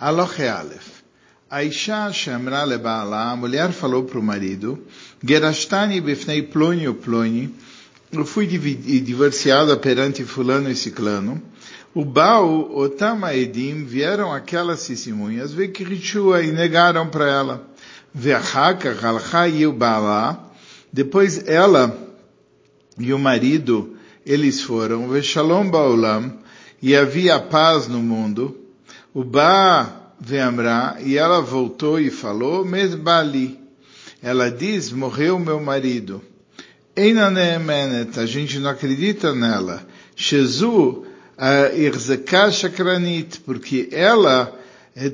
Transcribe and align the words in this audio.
Aloche 0.00 0.48
Aleph. 0.48 1.02
A 1.50 1.62
Isha 1.62 2.10
Shemra 2.10 2.64
Lebaala, 2.64 3.30
a 3.30 3.36
mulher 3.36 3.72
falou 3.72 4.04
para 4.04 4.18
o 4.18 4.22
marido, 4.22 4.78
Gerashtani 5.22 6.00
befnei 6.00 6.42
ploni 6.42 6.88
o 6.88 6.94
ploni, 6.94 7.54
eu 8.10 8.24
fui 8.24 8.46
divorciada 8.46 9.76
perante 9.76 10.24
fulano 10.24 10.70
e 10.70 10.74
ciclano, 10.74 11.42
o 11.94 12.04
Baal, 12.06 12.74
Otama 12.74 13.34
Edim, 13.34 13.84
vieram 13.84 14.32
aquelas 14.32 14.86
testemunhas, 14.86 15.52
Vekrichua, 15.52 16.42
e 16.42 16.50
negaram 16.52 17.08
para 17.08 17.28
ela. 17.28 17.68
Ve'achaka, 18.14 18.96
Halcha 19.02 19.46
e 19.46 19.66
o 19.66 19.72
Baalá, 19.72 20.52
depois 20.90 21.46
ela 21.46 21.96
e 22.98 23.12
o 23.12 23.18
marido, 23.18 23.96
eles 24.24 24.60
foram, 24.62 25.08
Veshalom 25.08 25.70
Baolam, 25.70 26.38
e 26.80 26.96
havia 26.96 27.38
paz 27.38 27.88
no 27.88 28.00
mundo, 28.00 28.56
o 29.12 29.24
Ba 29.24 30.12
Veamra, 30.20 30.96
e 31.00 31.16
ela 31.16 31.40
voltou 31.40 32.00
e 32.00 32.10
falou, 32.10 32.64
Mesbali. 32.64 33.58
Ela 34.22 34.50
diz, 34.50 34.90
morreu 34.90 35.38
meu 35.38 35.60
marido. 35.60 36.20
Eina 36.96 37.30
Neemenet, 37.30 38.18
a 38.18 38.26
gente 38.26 38.58
não 38.58 38.70
acredita 38.70 39.32
nela. 39.32 39.86
Shezu, 40.16 41.04
Irzeka 41.76 42.50
Shakranit, 42.50 43.40
porque 43.40 43.88
ela 43.92 44.52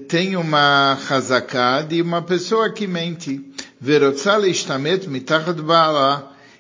tem 0.09 0.35
uma 0.37 0.97
chazaká 1.07 1.83
de 1.83 2.01
uma 2.01 2.23
pessoa 2.23 2.73
que 2.73 2.87
mente. 2.87 3.53
Verotzal 3.79 4.47
Ishtamet 4.47 5.07
mitachad. 5.07 5.59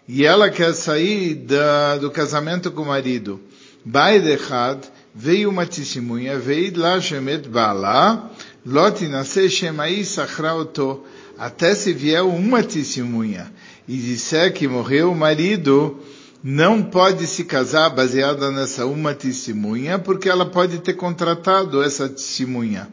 E 0.07 0.27
ela 0.27 0.51
quer 0.51 0.75
sair 0.75 1.35
da, 1.35 1.97
do 1.97 2.11
casamento 2.11 2.71
com 2.71 2.83
o 2.83 2.87
marido. 2.87 3.41
Baidechad, 3.83 4.81
veio 5.15 5.49
uma 5.49 5.65
testemunha, 5.65 6.39
veio 6.39 6.79
lá 6.79 7.01
Shemet 7.01 7.49
Ba'ala, 7.49 8.31
Lot 8.67 9.07
nasce 9.07 9.49
Shemai 9.49 10.05
Sachraoto, 10.05 11.05
até 11.39 11.75
se 11.75 11.93
vier 11.93 12.23
uma 12.23 12.63
testemunha 12.63 13.53
e 13.87 13.97
disser 13.97 14.53
que 14.53 14.67
morreu 14.67 15.13
o 15.13 15.17
marido, 15.17 16.01
não 16.43 16.83
pode 16.83 17.27
se 17.27 17.45
casar 17.45 17.91
baseada 17.91 18.51
nessa 18.51 18.85
uma 18.87 19.15
testemunha, 19.15 19.99
porque 19.99 20.29
ela 20.29 20.47
pode 20.47 20.79
ter 20.79 20.95
contratado 20.95 21.83
essa 21.83 22.09
testemunha. 22.09 22.89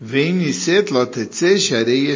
Niset 0.00 0.90
Sharei. 1.58 2.14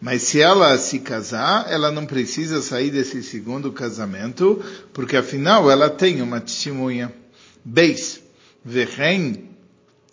Mas 0.00 0.22
se 0.22 0.40
ela 0.40 0.76
se 0.78 0.98
casar, 0.98 1.66
ela 1.70 1.90
não 1.90 2.04
precisa 2.06 2.60
sair 2.60 2.90
desse 2.90 3.22
segundo 3.22 3.72
casamento, 3.72 4.62
porque 4.92 5.16
afinal 5.16 5.70
ela 5.70 5.88
tem 5.88 6.20
uma 6.20 6.40
testemunha. 6.40 7.12
Beis. 7.64 8.23
Vechen. 8.64 9.50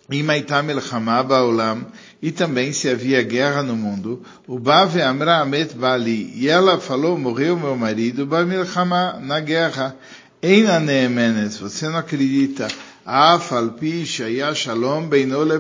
Imaitam 0.10 0.70
Elchama 0.70 1.24
Baolam. 1.24 1.86
E 2.22 2.32
também 2.32 2.74
se 2.74 2.90
havia 2.90 3.24
guerra 3.24 3.64
no 3.64 3.76
mundo. 3.76 4.22
O 4.48 4.60
Bave 4.60 5.02
Amra 5.02 5.40
Amet 5.40 5.74
Bali. 5.74 6.34
E 6.36 6.50
ela 6.50 6.80
falou, 6.80 7.18
morreu 7.18 7.58
meu 7.58 7.76
marido, 7.76 8.26
Bamilchama, 8.26 9.20
na 9.22 9.40
guerra. 9.40 9.96
Eina 10.42 10.80
Neemenes. 10.80 11.58
Você 11.58 11.88
não 11.88 12.00
acredita. 12.00 12.68
Afalpi 13.06 14.06
Shaya 14.06 14.54
Shalom 14.54 15.08
Beinole. 15.08 15.60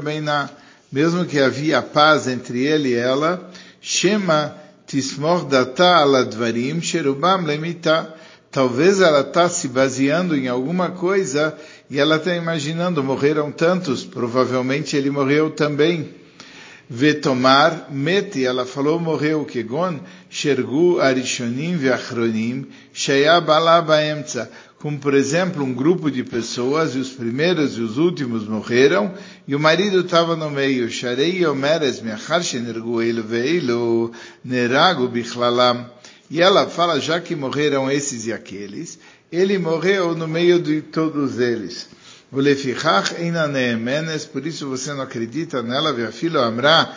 Mesmo 0.92 1.26
que 1.26 1.40
havia 1.40 1.82
paz 1.82 2.28
entre 2.28 2.66
ele 2.66 2.90
e 2.90 2.96
ela, 2.96 3.50
Shema 3.80 4.54
Tismor 4.86 5.46
Data 5.46 5.86
Aladvarim 5.86 6.82
Sherubam 6.82 7.46
Lemita. 7.46 8.14
Talvez 8.52 9.00
ela 9.00 9.22
está 9.22 9.48
se 9.48 9.70
baseando 9.70 10.36
em 10.36 10.50
alguma 10.50 10.90
coisa 10.90 11.58
e 11.92 12.00
ela 12.00 12.16
está 12.16 12.34
imaginando, 12.34 13.04
morreram 13.04 13.52
tantos, 13.52 14.06
provavelmente 14.06 14.96
ele 14.96 15.10
morreu 15.10 15.50
também. 15.50 16.10
Vetomar, 16.90 17.88
mete, 17.92 18.46
ela 18.46 18.66
falou, 18.66 18.98
morreu, 18.98 19.44
Kegon, 19.44 20.00
Shergu 20.30 21.02
Arishonim 21.02 21.76
Veachronim, 21.76 22.66
Shaya 22.94 23.42
Bala 23.42 23.82
Baemtza. 23.82 24.50
Como, 24.80 24.98
por 25.00 25.14
exemplo, 25.14 25.66
um 25.66 25.74
grupo 25.74 26.10
de 26.10 26.24
pessoas, 26.24 26.96
e 26.96 26.98
os 26.98 27.10
primeiros 27.10 27.78
e 27.78 27.82
os 27.82 27.98
últimos 27.98 28.48
morreram, 28.48 29.14
e 29.46 29.54
o 29.54 29.60
marido 29.60 30.00
estava 30.00 30.34
no 30.38 30.50
meio. 30.50 30.90
Sharei 30.90 31.46
Omeres, 31.46 32.02
Shenergu 32.42 33.02
Eilu 33.02 33.22
Veilu, 33.22 34.12
Neragu 34.46 35.10
Bichlalam. 35.10 35.86
E 36.30 36.42
ela 36.42 36.66
fala, 36.68 37.02
já 37.02 37.20
que 37.20 37.36
morreram 37.36 37.92
esses 37.92 38.28
e 38.28 38.32
aqueles, 38.32 38.98
ele 39.32 39.58
morreu 39.58 40.14
no 40.14 40.28
meio 40.28 40.60
de 40.60 40.82
todos 40.82 41.40
eles. 41.40 41.88
Por 42.32 42.46
isso 44.46 44.68
você 44.70 44.94
não 44.94 45.02
acredita 45.02 45.64
nela, 45.64 45.94
filho 46.12 46.40
Amra, 46.40 46.90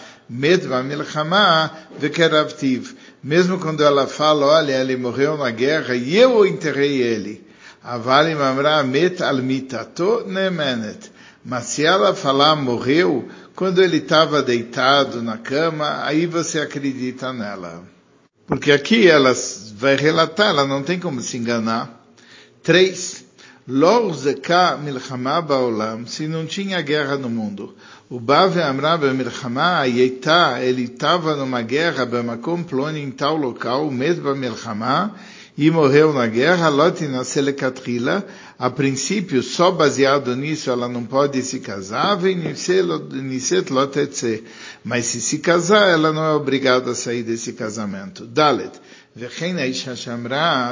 Vekeravtiv. 1.99 2.93
Mesmo 3.23 3.59
quando 3.59 3.83
ela 3.85 4.07
fala, 4.07 4.47
olha, 4.47 4.81
ele 4.81 4.97
morreu 4.97 5.37
na 5.37 5.51
guerra 5.51 5.95
e 5.95 6.17
eu 6.17 6.47
enterrei 6.47 7.03
ele. 7.03 7.47
Amra, 7.83 8.83
Met 8.83 9.23
Almitato, 9.23 10.25
Nemenet. 10.27 11.13
Mas 11.45 11.65
se 11.67 11.85
ela 11.85 12.15
falar 12.15 12.57
morreu, 12.57 13.29
quando 13.55 13.83
ele 13.83 13.99
estava 13.99 14.43
deitado 14.43 15.23
na 15.23 15.37
cama, 15.37 16.03
aí 16.05 16.27
você 16.27 16.59
acredita 16.61 17.33
nela. 17.33 17.83
Porque 18.47 18.73
aqui 18.73 19.07
ela 19.07 19.33
vai 19.77 19.97
relatar, 19.97 20.49
ela 20.49 20.67
não 20.67 20.83
tem 20.83 20.99
como 20.99 21.21
se 21.21 21.37
enganar. 21.37 22.04
Três. 22.65 23.27
Lor 23.69 24.15
zeka 24.15 24.79
milchama 24.79 25.43
baolam, 25.43 26.07
se 26.07 26.27
não 26.27 26.47
tinha 26.47 26.81
guerra 26.81 27.19
no 27.19 27.29
mundo. 27.29 27.75
O 28.09 28.19
Bave 28.19 28.63
Amra 28.63 28.97
milchama, 29.13 29.85
Yeita, 29.85 30.61
ele 30.63 30.85
estava 30.85 31.37
numa 31.37 31.61
guerra, 31.61 32.07
Bamakom 32.07 32.63
Ploni, 32.63 33.01
em 33.01 33.11
tal 33.11 33.37
local, 33.37 33.91
mesmo 33.91 34.35
milchama, 34.35 35.15
e 35.59 35.71
morreu 35.71 36.15
na 36.15 36.27
guerra, 36.27 36.71
Lot 36.71 37.07
Naselekatrila, 37.07 38.27
a 38.59 38.71
princípio, 38.71 39.43
só 39.43 39.71
baseado 39.71 40.35
nisso, 40.35 40.71
ela 40.71 40.89
não 40.89 41.05
pode 41.05 41.43
se 41.43 41.61
casar. 41.61 42.19
Mas 44.83 45.05
se 45.05 45.21
se 45.21 45.39
casar, 45.39 45.91
ela 45.91 46.15
não 46.15 46.25
é 46.25 46.33
obrigada 46.33 46.93
a 46.93 46.95
sair 46.95 47.23
desse 47.23 47.53
casamento. 47.53 48.25
Dalet. 48.25 48.73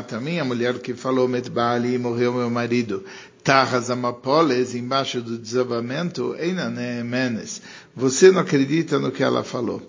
Também 0.08 0.40
a 0.40 0.44
mulher 0.44 0.80
que 0.80 0.94
falou, 0.94 1.28
Met 1.28 1.48
Baali, 1.48 1.96
morreu 1.96 2.32
meu 2.32 2.50
marido. 2.50 3.04
Tarras 3.44 3.88
Amapoles, 3.88 4.74
embaixo 4.74 5.20
do 5.20 5.38
desabamento, 5.38 6.34
Neemenes. 6.34 7.62
Você 7.94 8.32
não 8.32 8.40
acredita 8.40 8.98
no 8.98 9.12
que 9.12 9.22
ela 9.22 9.44
falou. 9.44 9.80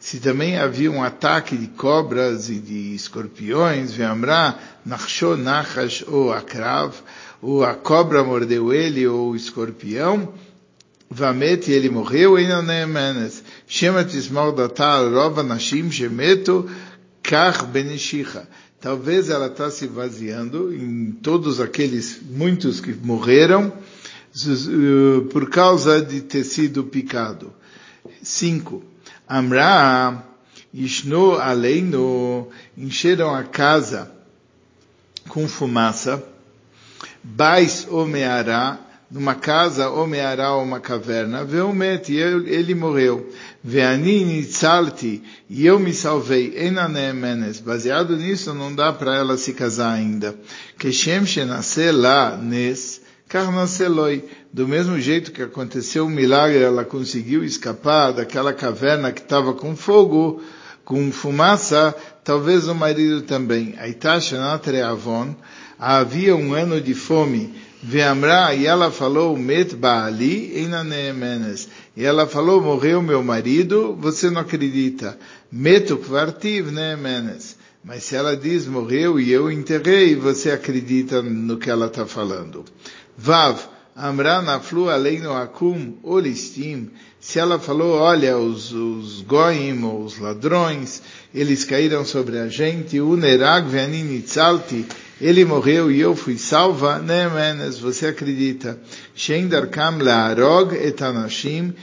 Se 0.00 0.18
também 0.18 0.58
havia 0.58 0.90
um 0.90 1.02
ataque 1.02 1.56
de 1.56 1.68
cobras 1.68 2.50
e 2.50 2.58
de 2.58 2.94
escorpiões, 2.94 3.92
Veamra 3.92 4.58
Nachsho 4.84 5.36
Nachash 5.36 6.04
ou 6.08 6.32
Akrav, 6.32 6.94
ou 7.40 7.64
a 7.64 7.74
cobra 7.74 8.24
mordeu 8.24 8.72
ele 8.72 9.06
ou 9.06 9.30
o 9.30 9.36
escorpião, 9.36 10.34
Vamet, 11.14 11.70
ele 11.70 11.90
morreu, 11.90 12.38
neemenes. 12.62 13.44
Shema 13.74 14.04
tismor 14.04 14.54
datar 14.54 15.10
rova 15.10 15.42
nashim 15.42 15.90
shemeto 15.90 16.68
kach 17.22 17.64
benishicha. 17.72 18.46
Talvez 18.78 19.30
ela 19.30 19.46
está 19.46 19.70
se 19.70 19.86
vaziando 19.86 20.74
em 20.74 21.10
todos 21.10 21.58
aqueles 21.58 22.20
muitos 22.22 22.82
que 22.82 22.92
morreram 22.92 23.72
por 25.30 25.48
causa 25.48 26.02
de 26.02 26.20
ter 26.20 26.44
sido 26.44 26.84
picado. 26.84 27.50
Cinco. 28.22 28.82
Amra, 29.26 30.22
Ishno 30.74 31.38
aleino, 31.38 32.48
encheram 32.76 33.34
a 33.34 33.42
casa 33.42 34.12
com 35.30 35.48
fumaça. 35.48 36.22
Bais 37.24 37.86
omeará, 37.90 38.78
numa 39.12 39.34
casa, 39.34 39.90
ou 39.90 40.06
meará 40.06 40.56
uma 40.56 40.80
caverna, 40.80 41.44
Veumet, 41.44 42.10
e 42.10 42.16
ele 42.16 42.74
morreu. 42.74 43.28
Veani 43.62 44.24
nitzalti, 44.24 45.22
e 45.50 45.66
eu 45.66 45.78
me 45.78 45.92
salvei, 45.92 46.54
enanemenes. 46.56 47.60
Baseado 47.60 48.16
nisso, 48.16 48.54
não 48.54 48.74
dá 48.74 48.90
para 48.90 49.14
ela 49.14 49.36
se 49.36 49.52
casar 49.52 49.92
ainda. 49.92 50.34
Que 50.78 50.90
Shem 50.90 51.20
nascer 51.46 51.92
lá, 51.92 52.38
nes, 52.38 53.02
carnaceloi. 53.28 54.24
Do 54.50 54.66
mesmo 54.66 54.98
jeito 54.98 55.30
que 55.30 55.42
aconteceu 55.42 56.06
um 56.06 56.10
milagre, 56.10 56.62
ela 56.62 56.82
conseguiu 56.82 57.44
escapar 57.44 58.12
daquela 58.12 58.54
caverna 58.54 59.12
que 59.12 59.20
estava 59.20 59.52
com 59.52 59.76
fogo, 59.76 60.42
com 60.86 61.12
fumaça, 61.12 61.94
talvez 62.24 62.66
o 62.66 62.74
marido 62.74 63.20
também. 63.20 63.74
Aitasha 63.78 64.40
natre 64.40 64.80
avon, 64.80 65.34
havia 65.78 66.34
um 66.34 66.54
ano 66.54 66.80
de 66.80 66.94
fome, 66.94 67.54
Veamra, 67.82 68.54
e 68.54 68.64
ela 68.64 68.92
falou, 68.92 69.36
Met 69.36 69.74
Baali 69.74 70.56
Einanemenes. 70.56 71.68
E 71.96 72.04
ela 72.04 72.28
falou, 72.28 72.60
morreu 72.60 73.02
meu 73.02 73.24
marido, 73.24 73.96
você 74.00 74.30
não 74.30 74.40
acredita. 74.40 75.18
Metu 75.50 75.96
Kvartiv 75.98 76.70
Neemenes. 76.70 77.56
Mas 77.84 78.04
se 78.04 78.14
ela 78.14 78.36
diz 78.36 78.68
morreu 78.68 79.18
e 79.18 79.32
eu 79.32 79.50
enterrei, 79.50 80.14
você 80.14 80.52
acredita 80.52 81.20
no 81.20 81.58
que 81.58 81.68
ela 81.68 81.86
está 81.86 82.06
falando. 82.06 82.64
Vav, 83.18 83.58
Amran 83.94 84.48
aflu 84.48 84.88
aleinu 84.88 85.32
akum 85.32 85.94
olistim. 86.02 86.90
Se 87.20 87.38
ela 87.38 87.58
falou, 87.58 87.98
olha, 87.98 88.36
os, 88.38 88.72
os 88.72 89.20
goim, 89.22 89.84
ou 89.84 90.02
os 90.02 90.18
ladrões, 90.18 91.02
eles 91.32 91.64
caíram 91.64 92.04
sobre 92.04 92.38
a 92.38 92.48
gente, 92.48 93.00
unerag 93.00 93.68
veninitzalti, 93.68 94.86
ele 95.20 95.44
morreu 95.44 95.88
e 95.90 96.00
eu 96.00 96.16
fui 96.16 96.36
salva, 96.36 96.98
né, 96.98 97.28
nemenes, 97.28 97.78
você 97.78 98.08
acredita. 98.08 98.76
Shendarkam 99.14 99.98
laarog 99.98 100.74
etanashim, 100.74 101.74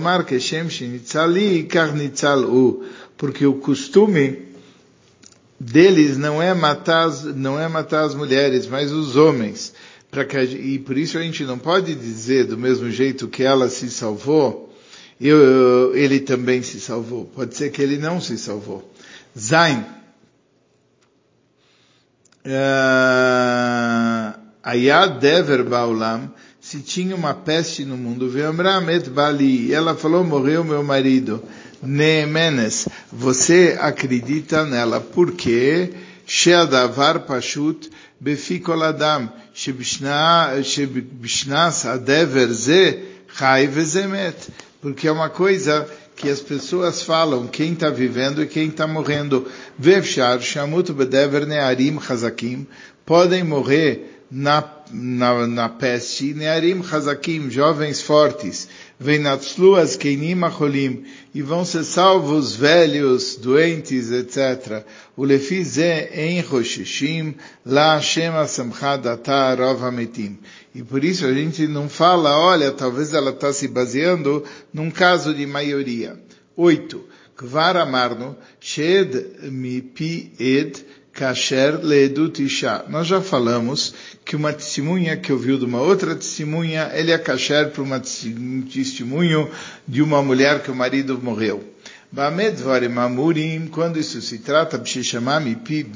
mar 0.00 0.24
que 0.24 0.38
shem 0.38 0.70
shinitzali 0.70 1.58
e 1.58 1.62
karnitzalu, 1.64 2.84
Porque 3.16 3.44
o 3.44 3.54
costume 3.54 4.46
deles 5.58 6.16
não 6.16 6.40
é 6.40 6.54
matar, 6.54 7.10
não 7.34 7.58
é 7.58 7.66
matar 7.66 8.04
as 8.04 8.14
mulheres, 8.14 8.68
mas 8.68 8.92
os 8.92 9.16
homens. 9.16 9.72
Que, 10.10 10.38
e 10.38 10.78
por 10.78 10.96
isso 10.96 11.18
a 11.18 11.22
gente 11.22 11.44
não 11.44 11.58
pode 11.58 11.94
dizer 11.94 12.44
do 12.44 12.56
mesmo 12.56 12.90
jeito 12.90 13.28
que 13.28 13.42
ela 13.42 13.68
se 13.68 13.90
salvou, 13.90 14.74
eu, 15.20 15.94
ele 15.94 16.20
também 16.20 16.62
se 16.62 16.80
salvou. 16.80 17.26
Pode 17.26 17.54
ser 17.56 17.70
que 17.70 17.82
ele 17.82 17.98
não 17.98 18.20
se 18.20 18.38
salvou. 18.38 18.90
Zain. 19.38 19.84
Uh, 22.44 24.38
Ayad 24.62 25.18
Dever 25.20 25.64
Baulam, 25.64 26.32
se 26.60 26.80
tinha 26.80 27.14
uma 27.14 27.34
peste 27.34 27.84
no 27.84 27.96
mundo, 27.96 28.28
Veamramet 28.28 29.08
Bali, 29.10 29.72
ela 29.72 29.94
falou, 29.94 30.24
morreu 30.24 30.64
meu 30.64 30.82
marido. 30.82 31.42
Neemenes, 31.82 32.88
você 33.12 33.76
acredita 33.80 34.64
nela, 34.64 35.00
porque 35.00 35.92
Sheadavar 36.26 37.20
Pashut 37.20 37.90
Befikol 38.18 38.82
Adam, 38.82 39.30
Porque 44.82 45.08
é 45.08 45.12
uma 45.12 45.30
coisa 45.30 45.88
que 46.14 46.28
as 46.28 46.40
pessoas 46.40 47.02
falam 47.02 47.46
quem 47.46 47.72
está 47.72 47.88
vivendo 47.88 48.42
e 48.42 48.46
quem 48.46 48.68
está 48.68 48.86
morrendo. 48.86 49.46
Podem 53.06 53.44
morrer 53.44 54.22
na, 54.30 54.62
na, 54.92 55.46
na 55.46 55.68
peste, 55.68 56.34
Nearim 56.34 56.80
Hazakim, 56.80 57.50
jovens 57.50 58.00
fortes, 58.00 58.68
Venatzlu 58.98 59.76
as 59.76 59.96
Keinim 59.96 60.44
Acholim, 60.44 61.04
e 61.34 61.42
vão 61.42 61.64
ser 61.64 61.84
salvos 61.84 62.56
velhos, 62.56 63.36
doentes, 63.36 64.10
etc. 64.10 64.84
O 65.16 65.24
Lefize 65.24 66.08
Roshishim, 66.48 67.34
La 67.64 67.96
Hashem 67.96 68.32
Asamchad 68.32 69.06
Ata 69.06 69.54
Rov 69.54 69.84
Hametim. 69.84 70.38
E 70.74 70.82
por 70.82 71.04
isso 71.04 71.26
a 71.26 71.32
gente 71.32 71.66
não 71.66 71.88
fala, 71.88 72.38
olha, 72.38 72.70
talvez 72.72 73.12
ela 73.12 73.30
está 73.30 73.52
se 73.52 73.68
baseando 73.68 74.44
num 74.72 74.90
caso 74.90 75.34
de 75.34 75.46
maioria. 75.46 76.18
Oito. 76.56 77.04
Kvar 77.36 77.76
Amarno, 77.76 78.34
Shed 78.58 79.50
Mipi 79.50 80.32
Ed, 80.40 80.82
kasher 81.16 81.80
leedut 81.82 82.42
isha. 82.42 82.84
Nós 82.88 83.06
já 83.06 83.22
falamos 83.22 83.94
que 84.24 84.36
uma 84.36 84.52
testemunha 84.52 85.16
que 85.16 85.32
ouviu 85.32 85.58
de 85.58 85.64
uma 85.64 85.80
outra 85.80 86.14
testemunha, 86.14 86.90
ele 86.94 87.10
é 87.10 87.18
kasher 87.18 87.70
para 87.70 87.82
um 87.82 88.62
testemunho 88.62 89.50
de 89.88 90.02
uma 90.02 90.22
mulher 90.22 90.62
que 90.62 90.70
o 90.70 90.74
marido 90.74 91.18
morreu. 91.20 91.64
Quando 93.70 93.98
isso 93.98 94.20
se 94.20 94.38
trata, 94.38 94.78
pi 94.78 95.86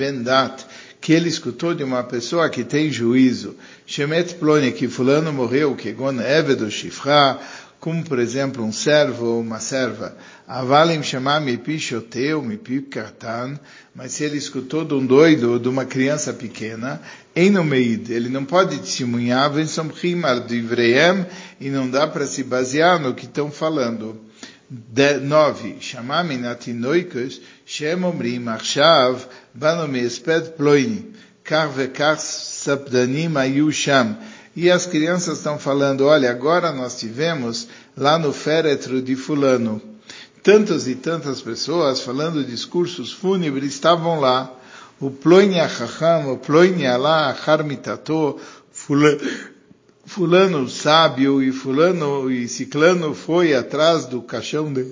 que 1.00 1.12
ele 1.12 1.28
escutou 1.28 1.74
de 1.74 1.84
uma 1.84 2.02
pessoa 2.02 2.50
que 2.50 2.64
tem 2.64 2.90
juízo, 2.90 3.56
Shemet 3.86 4.36
que 4.76 4.88
fulano 4.88 5.32
morreu, 5.32 5.74
que 5.74 5.92
gon 5.92 6.20
evedo 6.20 6.70
shifra, 6.70 7.38
como 7.78 8.04
por 8.04 8.18
exemplo 8.18 8.62
um 8.62 8.72
servo 8.72 9.24
ou 9.26 9.40
uma 9.40 9.60
serva, 9.60 10.14
avalim 10.50 11.00
chamar 11.00 11.40
mipi 11.40 11.78
shoteu, 11.78 12.42
mipi 12.42 12.82
kartan, 12.82 13.56
mas 13.94 14.12
se 14.12 14.24
ele 14.24 14.36
escutou 14.36 14.84
de 14.84 14.94
um 14.94 15.06
doido 15.06 15.52
ou 15.52 15.58
de 15.60 15.68
uma 15.68 15.84
criança 15.84 16.32
pequena, 16.32 17.00
em 17.36 17.52
meid, 17.64 18.12
ele 18.12 18.28
não 18.28 18.44
pode 18.44 18.76
testemunhar, 18.78 19.52
vem 19.52 19.66
somchim 19.68 20.24
ardivreem, 20.24 21.24
e 21.60 21.70
não 21.70 21.88
dá 21.88 22.04
para 22.08 22.26
se 22.26 22.42
basear 22.42 22.98
no 22.98 23.14
que 23.14 23.26
estão 23.26 23.48
falando. 23.48 24.20
Nove, 25.22 25.76
chamam 25.78 26.32
inatinoikos, 26.32 27.40
shem 27.64 28.02
omrim 28.02 28.48
achshav, 28.48 29.24
banu 29.54 29.86
meesped 29.86 30.56
ploini, 30.56 31.12
kar 31.44 31.68
vekar 31.68 32.18
sapdanim 32.18 33.36
ayu 33.36 33.70
sham, 33.70 34.16
e 34.56 34.68
as 34.68 34.84
crianças 34.84 35.38
estão 35.38 35.60
falando, 35.60 36.06
olha, 36.06 36.28
agora 36.28 36.72
nós 36.72 36.98
tivemos 36.98 37.68
lá 37.96 38.18
no 38.18 38.32
féretro 38.32 39.00
de 39.00 39.14
fulano, 39.14 39.89
tantas 40.43 40.87
e 40.87 40.95
tantas 40.95 41.41
pessoas 41.41 42.01
falando 42.01 42.43
discursos 42.43 43.11
fúnebres 43.11 43.73
estavam 43.73 44.19
lá. 44.19 44.51
O 44.99 45.09
ploinia 45.09 45.67
chacham, 45.67 46.31
o 46.31 46.37
ploinia 46.37 46.97
lá, 46.97 47.35
harmitato, 47.45 48.39
fulano, 48.71 49.19
fulano 50.05 50.69
sábio 50.69 51.41
e 51.41 51.51
fulano 51.51 52.31
e 52.31 52.47
ciclano 52.47 53.13
foi 53.13 53.53
atrás 53.53 54.05
do 54.05 54.21
caixão 54.21 54.71
de, 54.71 54.85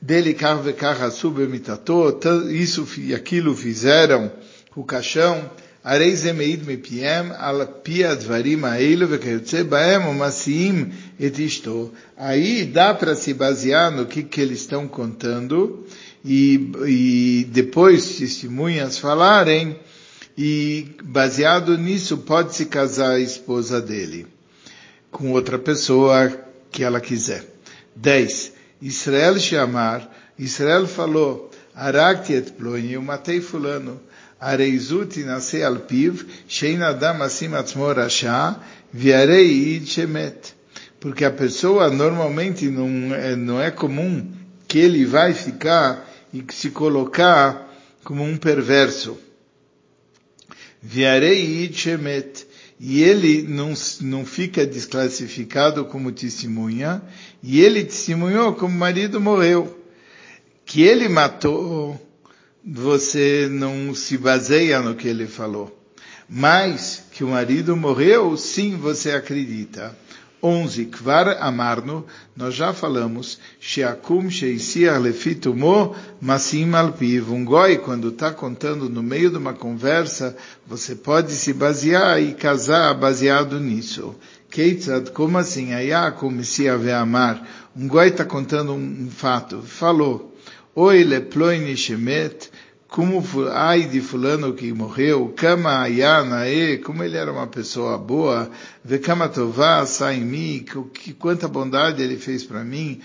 dele, 0.00 0.34
carve 0.34 0.72
carra 0.72 1.10
subemitato, 1.10 2.16
isso 2.50 2.86
e 2.98 3.14
aquilo 3.14 3.54
fizeram 3.54 4.30
o 4.74 4.84
caixão, 4.84 5.50
הרי 5.86 6.16
זה 6.16 6.32
מעיד 6.32 6.70
מפיהם 6.70 7.32
על 7.36 7.62
פי 7.82 8.04
הדברים 8.04 8.64
האלו 8.64 9.06
וכיוצא 9.10 9.62
בהם 9.62 10.06
ומסיעים 10.06 10.90
existou. 11.21 11.93
Aí 12.17 12.65
dá 12.65 12.93
para 12.93 13.15
se 13.15 13.33
basear 13.33 13.91
no 13.91 14.07
que, 14.07 14.23
que 14.23 14.41
eles 14.41 14.61
estão 14.61 14.87
contando 14.87 15.85
e, 16.25 16.71
e 16.87 17.47
depois 17.51 18.17
testemunhas 18.17 18.97
falarem 18.97 19.79
e 20.37 20.87
baseado 21.03 21.77
nisso 21.77 22.17
pode 22.17 22.55
se 22.55 22.65
casar 22.65 23.11
a 23.11 23.19
esposa 23.19 23.79
dele 23.79 24.25
com 25.11 25.31
outra 25.31 25.59
pessoa 25.59 26.31
que 26.71 26.83
ela 26.83 26.99
quiser. 26.99 27.45
10. 27.95 28.53
Israel 28.81 29.37
chamar, 29.39 30.09
Israel 30.39 30.87
falou, 30.87 31.51
Arakti 31.75 32.33
et 32.33 32.51
ploni, 32.53 32.93
eu 32.93 33.01
matei 33.01 33.41
fulano. 33.41 33.99
Areizuti 34.39 35.23
nasce 35.23 35.61
alpiv, 35.61 36.25
sheinadam 36.47 37.21
acima 37.21 37.59
atmor 37.59 37.97
viarei 38.91 39.75
id 39.75 39.87
shemet. 39.87 40.60
Porque 41.01 41.25
a 41.25 41.31
pessoa 41.31 41.89
normalmente 41.89 42.69
não 42.69 43.13
é, 43.13 43.35
não 43.35 43.61
é 43.61 43.69
comum 43.69 44.31
que 44.67 44.77
ele 44.77 45.03
vai 45.03 45.33
ficar 45.33 46.09
e 46.33 46.41
se 46.51 46.69
colocar 46.69 47.69
como 48.03 48.23
um 48.23 48.37
perverso. 48.37 49.17
Viarei 50.81 51.69
shemet. 51.73 52.47
E 52.79 53.03
ele 53.03 53.43
não, 53.43 53.73
não 54.01 54.25
fica 54.25 54.65
desclassificado 54.65 55.85
como 55.85 56.11
testemunha, 56.11 56.99
e 57.43 57.61
ele 57.61 57.83
testemunhou 57.83 58.53
como 58.53 58.73
o 58.73 58.79
marido 58.79 59.21
morreu. 59.21 59.77
Que 60.65 60.81
ele 60.81 61.07
matou 61.07 61.99
você 62.63 63.47
não 63.49 63.93
se 63.95 64.17
baseia 64.17 64.81
no 64.81 64.95
que 64.95 65.07
ele 65.07 65.27
falou. 65.27 65.77
Mas 66.29 67.03
que 67.11 67.23
o 67.23 67.29
marido 67.29 67.75
morreu, 67.75 68.37
sim, 68.37 68.77
você 68.77 69.11
acredita. 69.11 69.95
11. 70.41 70.85
Kvar 70.85 71.37
amarno, 71.39 72.05
nós 72.35 72.55
já 72.55 72.73
falamos, 72.73 73.39
Sheakum 73.59 74.29
sheisiar 74.29 74.99
lefitumo 74.99 75.95
masim 76.19 76.73
alpiv. 76.73 77.31
Um 77.31 77.45
goi, 77.45 77.77
quando 77.77 78.09
está 78.09 78.31
contando 78.31 78.89
no 78.89 79.03
meio 79.03 79.29
de 79.29 79.37
uma 79.37 79.53
conversa, 79.53 80.35
você 80.65 80.95
pode 80.95 81.31
se 81.31 81.53
basear 81.53 82.21
e 82.21 82.33
casar 82.33 82.93
baseado 82.95 83.59
nisso. 83.59 84.15
Keitzad, 84.49 85.11
como 85.11 85.37
assim? 85.37 85.73
Ayakum 85.73 86.43
se 86.43 86.67
amar. 86.67 87.47
Um 87.75 87.87
goi 87.87 88.09
está 88.09 88.25
contando 88.25 88.73
um 88.73 89.09
fato. 89.09 89.61
Falou. 89.61 90.31
Oi 90.73 91.03
leploini 91.03 91.75
shemet, 91.75 92.49
como 92.91 93.23
ai 93.53 93.85
de 93.85 94.01
fulano 94.01 94.53
que 94.53 94.73
morreu, 94.73 95.33
kama 95.33 95.79
ayanae, 95.79 96.77
como 96.79 97.01
ele 97.01 97.15
era 97.15 97.31
uma 97.31 97.47
pessoa 97.47 97.97
boa, 97.97 98.51
vekama 98.83 99.29
tová 99.29 99.85
sai 99.85 100.17
em 100.17 100.25
mim, 100.25 100.65
que 100.93 101.13
quanta 101.13 101.47
bondade 101.47 102.03
ele 102.03 102.17
fez 102.17 102.43
para 102.43 102.65
mim, 102.65 102.99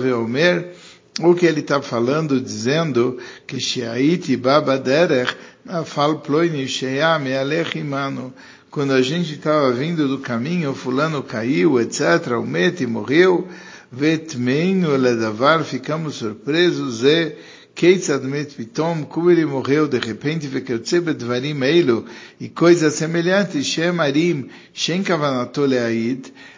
veomer, 0.00 0.72
o 1.20 1.34
que 1.34 1.46
ele 1.46 1.62
está 1.62 1.82
falando, 1.82 2.40
dizendo 2.40 3.18
que 3.44 3.58
sheaiti 3.58 4.36
baba 4.36 4.78
derech, 4.78 5.36
fal 5.84 6.20
ploini 6.20 6.68
sheame 6.68 7.34
alechimano, 7.34 8.32
quando 8.70 8.92
a 8.92 9.02
gente 9.02 9.34
estava 9.34 9.72
vindo 9.72 10.06
do 10.06 10.20
caminho, 10.20 10.74
fulano 10.74 11.24
caiu, 11.24 11.80
etc., 11.80 12.38
o 12.38 12.46
mete 12.46 12.86
morreu, 12.86 13.48
Vetmeinu 13.96 14.96
ledavar, 14.96 15.62
ficamos 15.62 16.16
surpresos, 16.16 17.04
e 17.04 17.36
Keitsadmet 17.74 18.54
Vitom, 18.56 19.02
como 19.02 19.30
ele 19.30 19.44
morreu 19.44 19.88
de 19.88 19.98
repente, 19.98 20.46
Vekertsebe 20.46 21.12
Dvarim 21.12 21.60
Eilu, 21.64 22.04
e 22.40 22.48
coisas 22.48 22.94
semelhantes, 22.94 23.66
Shem 23.66 23.98
Arim, 23.98 24.48
Shem 24.72 25.02
Kavanatole 25.02 25.76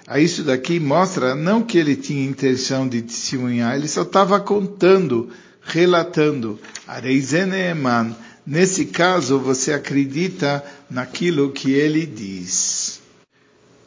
a 0.07 0.21
isso 0.21 0.43
daqui 0.43 0.79
mostra 0.79 1.35
não 1.35 1.63
que 1.63 1.79
ele 1.79 1.97
tinha 1.97 2.25
intenção 2.25 2.87
de 2.87 3.01
testemunhar, 3.01 3.77
ele 3.77 3.89
só 3.89 4.03
estava 4.03 4.39
contando, 4.39 5.31
relatando. 5.63 6.61
Areizeneeman, 6.87 8.15
nesse 8.47 8.85
caso 8.85 9.39
você 9.39 9.73
acredita 9.73 10.63
naquilo 10.91 11.51
que 11.51 11.73
ele 11.73 12.05
diz. 12.05 13.01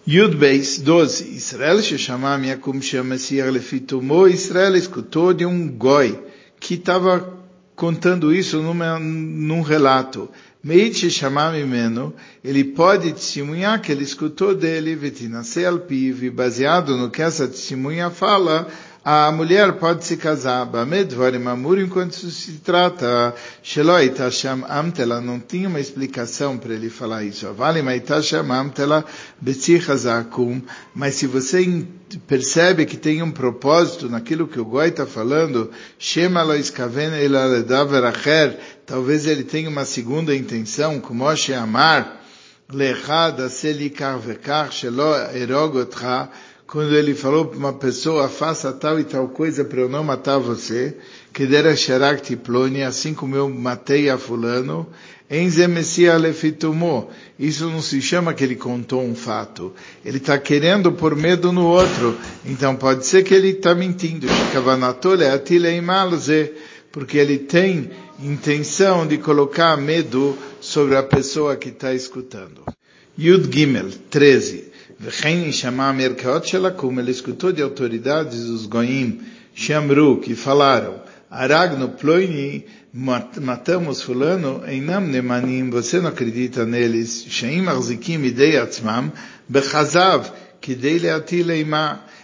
Yudbeis 0.08 0.80
12. 0.80 1.36
Israel 1.36 1.82
se 1.84 1.98
chama 2.00 2.36
Yakum 2.44 2.82
Shem 2.82 3.04
Messiah 3.04 3.52
Lefitumo. 3.52 4.28
Israel 4.28 4.76
escutou 4.76 5.34
de 5.34 5.46
um 5.46 5.68
goi 5.68 6.18
que 6.60 6.76
estava 6.76 7.40
contando 7.76 8.34
isso 8.34 8.62
numa, 8.62 9.00
num 9.00 9.62
relato. 9.62 10.30
Meit 10.62 11.00
se 11.00 11.10
chama 11.10 11.52
Mimeno, 11.52 12.14
ele 12.44 12.66
pode 12.66 13.14
testemunhar 13.14 13.82
que 13.82 13.90
ele 13.94 14.04
escutou 14.04 14.54
dele, 14.54 14.94
Vetinase 14.94 15.66
Alpiv, 15.66 16.30
baseado 16.32 16.98
no 16.98 17.10
que 17.10 17.22
essa 17.22 17.48
testemunha 17.48 18.10
fala, 18.10 18.68
a 19.12 19.32
mulher 19.32 19.74
pode 19.80 20.06
se 20.06 20.18
casar, 20.18 20.68
Bamedvarim 20.68 21.48
Amur, 21.48 21.80
enquanto 21.80 22.14
se 22.14 22.52
trata, 22.60 23.34
Sheloi 23.64 24.10
Tasham 24.10 24.64
Amtela, 24.70 25.20
não 25.20 25.40
tinha 25.40 25.68
uma 25.68 25.80
explicação 25.80 26.60
para 26.60 26.76
ele 26.76 26.92
falar 26.92 27.24
isso. 27.24 27.52
Vale 27.52 27.82
Tasham 28.02 28.52
Amtela 28.52 29.04
Betzichazakum, 29.42 30.62
mas 30.94 31.16
se 31.16 31.26
você 31.26 31.88
percebe 32.28 32.86
que 32.86 32.98
tem 32.98 33.24
um 33.24 33.32
propósito 33.32 34.08
naquilo 34.08 34.48
que 34.48 34.60
o 34.60 34.66
Goi 34.66 34.90
está 34.90 35.08
falando, 35.08 35.72
Shema 35.98 36.44
Loiskaven 36.44 37.20
Elaledaver 37.20 38.04
talvez 38.86 39.26
ele 39.26 39.44
tenha 39.44 39.70
uma 39.72 39.86
segunda 39.86 40.36
intenção, 40.36 41.00
como 41.00 41.26
Amar, 41.28 42.22
Lechad 42.72 43.42
Aselikar 43.42 44.20
Vekar 44.20 44.72
Shelo 44.72 45.16
Erogotcha, 45.34 46.30
quando 46.72 46.96
ele 46.96 47.16
falou 47.16 47.46
para 47.46 47.58
uma 47.58 47.74
pessoa, 47.74 48.30
faça 48.30 48.72
tal 48.72 49.00
e 49.00 49.04
tal 49.04 49.28
coisa 49.30 49.66
para 49.66 49.80
eu 49.80 49.90
não 49.90 50.04
matar 50.04 50.38
você, 50.38 50.96
que 51.34 51.48
dera 51.48 51.76
Sharak 51.76 52.22
Tiploni, 52.22 52.84
assim 52.84 53.12
como 53.12 53.36
eu 53.36 53.50
matei 53.50 54.08
a 54.08 54.20
fulano. 54.20 54.88
Isso 57.40 57.70
não 57.70 57.82
se 57.82 58.02
chama 58.02 58.36
que 58.36 58.44
ele 58.44 58.56
contou 58.56 59.04
um 59.04 59.16
fato. 59.16 59.74
Ele 60.06 60.18
está 60.18 60.38
querendo 60.38 60.92
pôr 60.92 61.16
medo 61.16 61.52
no 61.52 61.66
outro. 61.66 62.16
Então 62.46 62.76
pode 62.76 63.06
ser 63.06 63.24
que 63.24 63.34
ele 63.34 63.50
está 63.50 63.74
mentindo. 63.74 64.28
Porque 66.92 67.18
ele 67.18 67.38
tem 67.40 67.90
intenção 68.22 69.08
de 69.08 69.18
colocar 69.18 69.76
medo 69.78 70.38
sobre 70.62 70.96
a 70.96 71.04
pessoa 71.04 71.56
que 71.56 71.70
está 71.70 71.94
escutando. 71.94 72.64
Yud 73.18 73.52
Gimel, 73.52 73.90
13. 74.10 74.69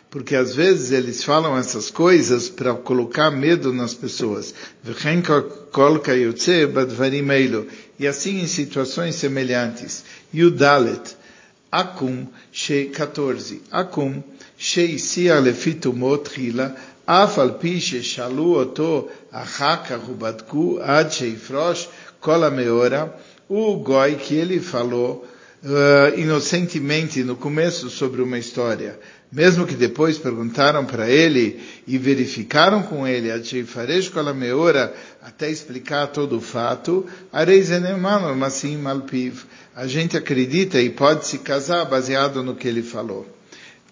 Porque 0.10 0.36
às 0.36 0.56
vezes 0.56 0.92
eles 0.92 1.24
falam 1.24 1.58
essas 1.58 1.90
coisas 1.90 2.50
para 2.50 2.74
colocar 2.74 3.32
medo 3.32 3.72
nas 3.72 3.94
pessoas. 3.94 4.54
E 8.00 8.08
assim 8.08 8.40
em 8.42 8.48
situações 8.48 9.16
semelhantes. 9.16 10.04
Yudalet, 10.34 11.16
Akum, 11.75 12.27
She 12.53 12.91
14. 12.93 13.59
Akum, 13.73 14.21
שהסיע 14.59 15.41
לפי 15.41 15.75
תומו 15.75 16.17
תחילה, 16.17 16.69
אף 17.05 17.39
על 17.39 17.51
פי 17.59 17.81
ששאלו 17.81 18.55
אותו 18.55 19.09
אחר 19.31 19.77
כך 19.85 20.09
ובדקו 20.09 20.79
עד 20.83 21.13
שיפרוש 21.13 21.89
כל 22.21 22.45
המאורע, 22.45 23.05
o 23.51 23.83
goi 23.83 24.15
que 24.17 24.35
ele 24.35 24.61
falou 24.61 25.25
uh, 25.66 26.20
inocentemente 26.20 27.24
no 27.24 27.36
começo 27.36 27.90
sobre 27.90 28.22
uma 28.22 28.38
história, 28.38 29.00
mesmo 29.32 29.66
que 29.66 29.76
depois 29.76 30.18
perguntaram 30.18 30.86
para 30.86 31.10
ele 31.10 31.60
e 31.88 31.98
verificaram 31.98 32.84
com 32.84 33.08
ele 33.08 33.32
a 33.32 33.44
Sheifaresh 33.44 34.10
Kolameora 34.10 34.94
até 35.22 35.50
explicar 35.50 36.08
todo 36.08 36.38
o 36.38 36.42
fato, 36.42 37.06
Malpiv, 38.78 39.44
a 39.76 39.88
gente 39.88 40.16
acredita 40.16 40.80
e 40.80 40.90
pode 40.90 41.26
se 41.26 41.40
casar 41.40 41.86
baseado 41.86 42.44
no 42.44 42.56
que 42.56 42.68
ele 42.68 42.84
falou. 42.84 43.28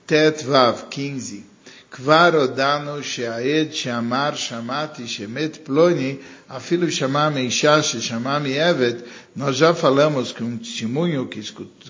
Tet 0.05 0.45
Vav 0.45 0.87
15. 0.89 1.52
כבר 1.92 2.30
הודענו 2.34 3.02
שהעד 3.02 3.72
שאמר 3.72 4.34
שמעתי 4.34 5.06
שמת 5.06 5.58
פלוני, 5.62 6.16
אפילו 6.48 6.92
שמע 6.92 7.28
מאישה 7.28 7.82
ששמע 7.82 8.38
מעבד, 8.38 8.94
nós 9.36 9.56
já 9.56 9.72
falamos 9.72 10.32
que 10.32 10.42
um 10.42 10.56
testemunho 10.56 11.28
que, 11.28 11.40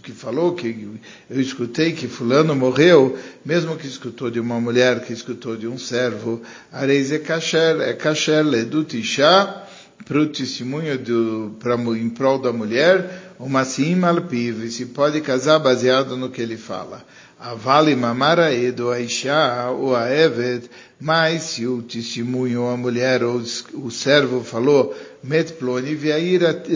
que 0.03 0.13
falou 0.13 0.55
que 0.55 0.99
eu 1.31 1.41
escutei 1.41 1.93
que 1.93 2.07
fulano 2.07 2.55
morreu, 2.55 3.19
mesmo 3.43 3.75
que 3.75 3.87
escutou 3.87 4.31
de 4.31 4.39
uma 4.39 4.61
mulher, 4.61 5.01
que 5.01 5.15
escutou 5.15 5.57
de 5.57 5.67
um 5.67 5.79
servo, 5.79 6.43
areis 6.71 7.11
é 7.11 7.19
kasher, 7.19 7.81
é 7.81 7.95
kasher 7.95 8.45
ledut 8.45 8.99
isha, 8.99 9.65
para 10.05 10.19
o 10.21 10.27
testemunho 10.27 10.99
do, 10.99 11.57
pra, 11.59 11.75
em 11.75 12.11
prol 12.11 12.39
da 12.39 12.53
mulher, 12.53 13.35
o 13.39 13.49
Massim 13.49 14.03
Alpiv, 14.05 14.71
se 14.71 14.87
pode 14.87 15.21
casar 15.21 15.59
baseado 15.59 16.17
no 16.17 16.31
que 16.31 16.41
ele 16.41 16.57
fala. 16.57 17.05
Avali 17.46 17.94
mamara 17.94 18.54
edo 18.54 18.90
aisha 18.90 19.70
ou 19.72 19.94
a 19.94 20.10
evet, 20.10 20.70
mas 20.98 21.42
se 21.44 21.68
o 21.68 21.82
testemunho, 21.82 22.70
a 22.70 22.78
mulher 22.78 23.22
ou 23.22 23.44
o 23.74 23.92
servo 23.92 24.42
falou, 24.42 24.96
met 25.22 25.52
ploni 25.52 25.94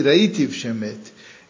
raitiv 0.04 0.52
shemet. 0.52 0.98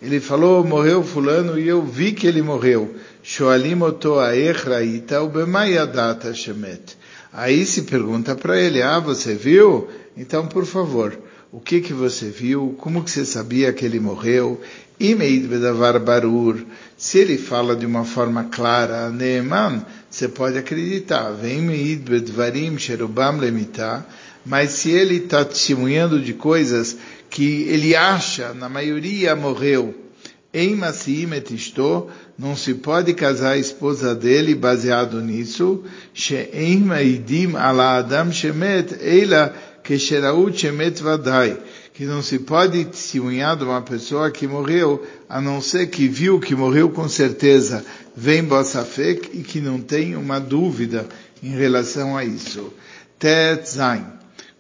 Ele 0.01 0.21
falou, 0.21 0.63
morreu 0.63 1.03
fulano 1.03 1.59
e 1.59 1.67
eu 1.67 1.83
vi 1.83 2.13
que 2.13 2.29
ele 2.29 2.43
morreu. 2.43 2.95
Shoalim 3.21 3.83
oto 3.83 4.21
aech 4.21 4.69
raita 4.69 5.21
ubemayadata 5.21 6.33
shemet. 6.33 6.97
Aí 7.33 7.67
se 7.67 7.83
pergunta 7.83 8.37
para 8.37 8.57
ele, 8.57 8.81
ah, 8.81 9.01
você 9.01 9.35
viu? 9.35 9.89
Então, 10.17 10.47
por 10.47 10.65
favor, 10.65 11.19
o 11.51 11.59
que 11.59 11.81
que 11.81 11.93
você 11.93 12.29
viu, 12.31 12.77
como 12.79 13.03
que 13.03 13.11
você 13.11 13.25
sabia 13.25 13.73
que 13.73 13.85
ele 13.85 13.99
morreu, 13.99 14.61
Imeid 15.01 15.47
bedavar 15.47 15.99
barur, 16.01 16.57
se 16.99 17.19
ele 17.19 17.39
fala 17.39 17.77
de 17.77 17.87
uma 17.87 18.05
forma 18.05 18.45
clara, 18.51 19.09
Neeman, 19.09 19.87
você 20.11 20.27
pode 20.27 20.59
acreditar, 20.59 21.31
vem 21.31 21.65
bedvarim 21.97 22.77
sherubam 22.77 23.39
lemita, 23.39 24.05
mas 24.45 24.71
se 24.71 24.91
ele 24.91 25.19
está 25.19 25.45
testemunhando 25.45 26.21
de 26.21 26.35
coisas 26.35 26.97
que 27.31 27.63
ele 27.69 27.95
acha, 27.95 28.53
na 28.53 28.69
maioria 28.69 29.37
morreu, 29.37 29.95
em 30.53 30.75
Masiim 30.75 31.35
etisto, 31.35 32.09
não 32.37 32.57
se 32.57 32.75
pode 32.75 33.15
casar 33.15 33.53
a 33.53 33.59
esposa 33.59 34.13
dele 34.13 34.57
baseado 34.57 35.21
nisso, 35.21 35.85
she'em 36.13 36.81
maidim 36.81 37.55
ala 37.55 37.99
adam 37.99 38.33
shemet, 38.33 38.97
eila 39.01 39.55
Kesheraut 39.89 40.55
Shemet 40.59 41.01
Vadai, 41.01 41.57
que 41.99 42.05
não 42.05 42.23
se 42.23 42.39
pode 42.39 42.85
testemunhar 42.85 43.57
de 43.57 43.65
uma 43.65 43.83
pessoa 43.83 44.31
que 44.31 44.47
morreu, 44.47 45.05
a 45.29 45.41
não 45.41 45.61
ser 45.61 45.89
que 45.89 46.07
viu 46.07 46.39
que 46.39 46.55
morreu 46.55 46.91
com 46.91 47.09
certeza, 47.09 47.85
vem 48.17 48.45
Bossafek 48.45 49.37
e 49.37 49.43
que 49.43 49.61
não 49.61 49.81
tem 49.81 50.15
uma 50.15 50.39
dúvida 50.39 51.09
em 51.43 51.49
relação 51.49 52.17
a 52.17 52.25
isso. 52.25 52.73
Tet 53.19 53.69
Zain. 53.69 54.05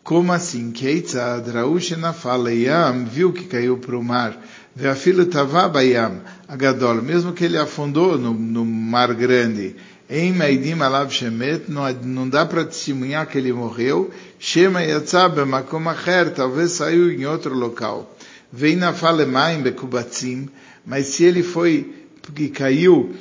Como 0.03 0.33
assim? 0.33 0.73
Keitzad, 0.73 1.49
Raushena 1.49 2.13
fala, 2.13 2.53
Yam, 2.53 3.05
viu 3.05 3.33
que 3.33 3.45
caiu 3.45 3.79
para 3.79 3.97
o 3.97 4.03
mar. 4.03 4.37
Veafilo 4.75 5.25
Tavabayam, 5.27 6.21
Agadol, 6.49 7.01
mesmo 7.03 7.33
que 7.33 7.45
ele 7.45 7.57
afundou 7.57 8.19
no, 8.19 8.35
no 8.35 8.65
mar 8.65 9.15
grande. 9.15 9.77
Em 10.11 10.33
Maidim 10.33 10.81
Alav 10.81 11.11
Shemet, 11.11 11.65
não, 11.69 12.29
dá 12.29 12.47
para 12.47 12.65
testemunhar 12.65 13.27
que 13.27 13.37
ele 13.37 13.53
morreu. 13.53 14.11
Shema 14.39 14.83
Yatzah 14.83 15.29
Bemakom 15.29 15.87
Acher, 15.87 16.33
talvez 16.33 16.73
saiu 16.73 17.13
em 17.13 17.27
outro 17.27 17.55
local. 17.55 18.17
Vem 18.51 18.75
na 18.75 18.95
Falemaim 18.95 19.61
Bekubatzim, 19.61 20.49
mas 20.87 21.09
se 21.09 21.25
ele 21.25 21.43
foi, 21.43 21.93
porque 22.23 22.49
caiu 22.49 23.15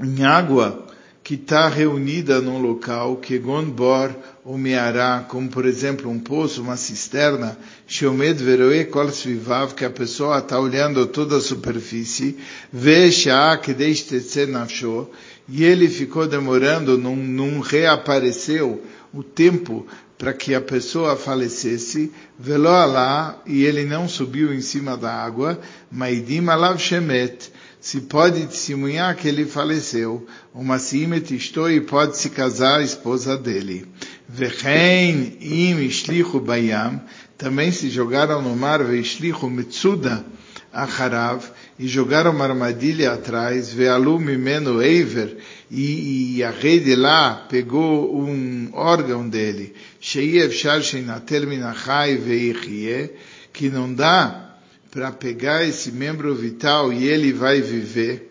em 0.00 0.24
água 0.24 0.84
que 1.24 1.34
está 1.34 1.68
reunida 1.68 2.40
num 2.40 2.60
local, 2.60 3.16
que 3.16 3.38
Gonbor 3.38 4.14
ou 4.44 4.58
Meará, 4.58 5.24
como 5.26 5.48
por 5.48 5.64
exemplo 5.64 6.10
um 6.10 6.18
poço, 6.18 6.60
uma 6.60 6.76
cisterna, 6.76 7.58
Shomed 7.86 8.44
Veroe 8.44 8.84
Kol 8.84 9.08
Svivav, 9.08 9.74
que 9.74 9.86
a 9.86 9.90
pessoa 9.90 10.38
está 10.38 10.60
olhando 10.60 11.06
toda 11.06 11.38
a 11.38 11.40
superfície, 11.40 12.36
vê 12.70 13.10
Shah 13.10 13.56
Kedesh 13.56 14.02
Tetze 14.02 14.44
Nafsho, 14.44 15.08
e 15.48 15.64
ele 15.64 15.88
ficou 15.88 16.26
demorando, 16.26 16.96
não, 16.96 17.16
não 17.16 17.60
reapareceu 17.60 18.82
o 19.12 19.22
tempo 19.22 19.86
para 20.16 20.32
que 20.32 20.54
a 20.54 20.60
pessoa 20.60 21.16
falecesse, 21.16 22.12
velo 22.38 22.68
alá, 22.68 23.42
e 23.46 23.64
ele 23.64 23.84
não 23.84 24.08
subiu 24.08 24.54
em 24.54 24.60
cima 24.60 24.96
da 24.96 25.12
água, 25.12 25.60
maidim 25.90 26.48
alav 26.48 26.78
shemet, 26.78 27.52
se 27.80 28.00
pode 28.00 28.46
testemunhar 28.46 29.14
que 29.14 29.28
ele 29.28 29.44
faleceu, 29.44 30.26
uma 30.54 30.78
simet 30.78 31.34
estou 31.36 31.70
e 31.70 31.82
pode 31.82 32.16
se 32.16 32.30
casar 32.30 32.80
a 32.80 32.82
esposa 32.82 33.36
dele. 33.36 33.86
Vechen 34.26 35.36
im 35.40 35.78
ishlichu 35.80 36.40
bayam, 36.40 37.02
também 37.36 37.70
se 37.70 37.90
jogaram 37.90 38.40
no 38.40 38.56
mar, 38.56 38.82
veishlichu 38.82 39.50
mitzuda 39.50 40.24
acharav, 40.72 41.44
e 41.78 41.88
jogaram 41.88 42.30
uma 42.30 42.44
armadilha 42.44 43.12
atrás, 43.12 43.72
vealu 43.72 44.20
mimeno 44.20 44.80
eiver, 44.82 45.36
e, 45.70 46.36
e 46.36 46.44
a 46.44 46.50
rede 46.50 46.94
lá 46.94 47.46
pegou 47.48 48.16
um 48.16 48.70
órgão 48.72 49.28
dele, 49.28 49.74
sheiev 50.00 50.52
sheinatel 50.52 51.46
minachai 51.46 52.16
veichie, 52.16 53.10
que 53.52 53.68
não 53.68 53.92
dá 53.92 54.56
para 54.90 55.10
pegar 55.10 55.64
esse 55.64 55.90
membro 55.90 56.34
vital 56.34 56.92
e 56.92 57.08
ele 57.08 57.32
vai 57.32 57.60
viver. 57.60 58.30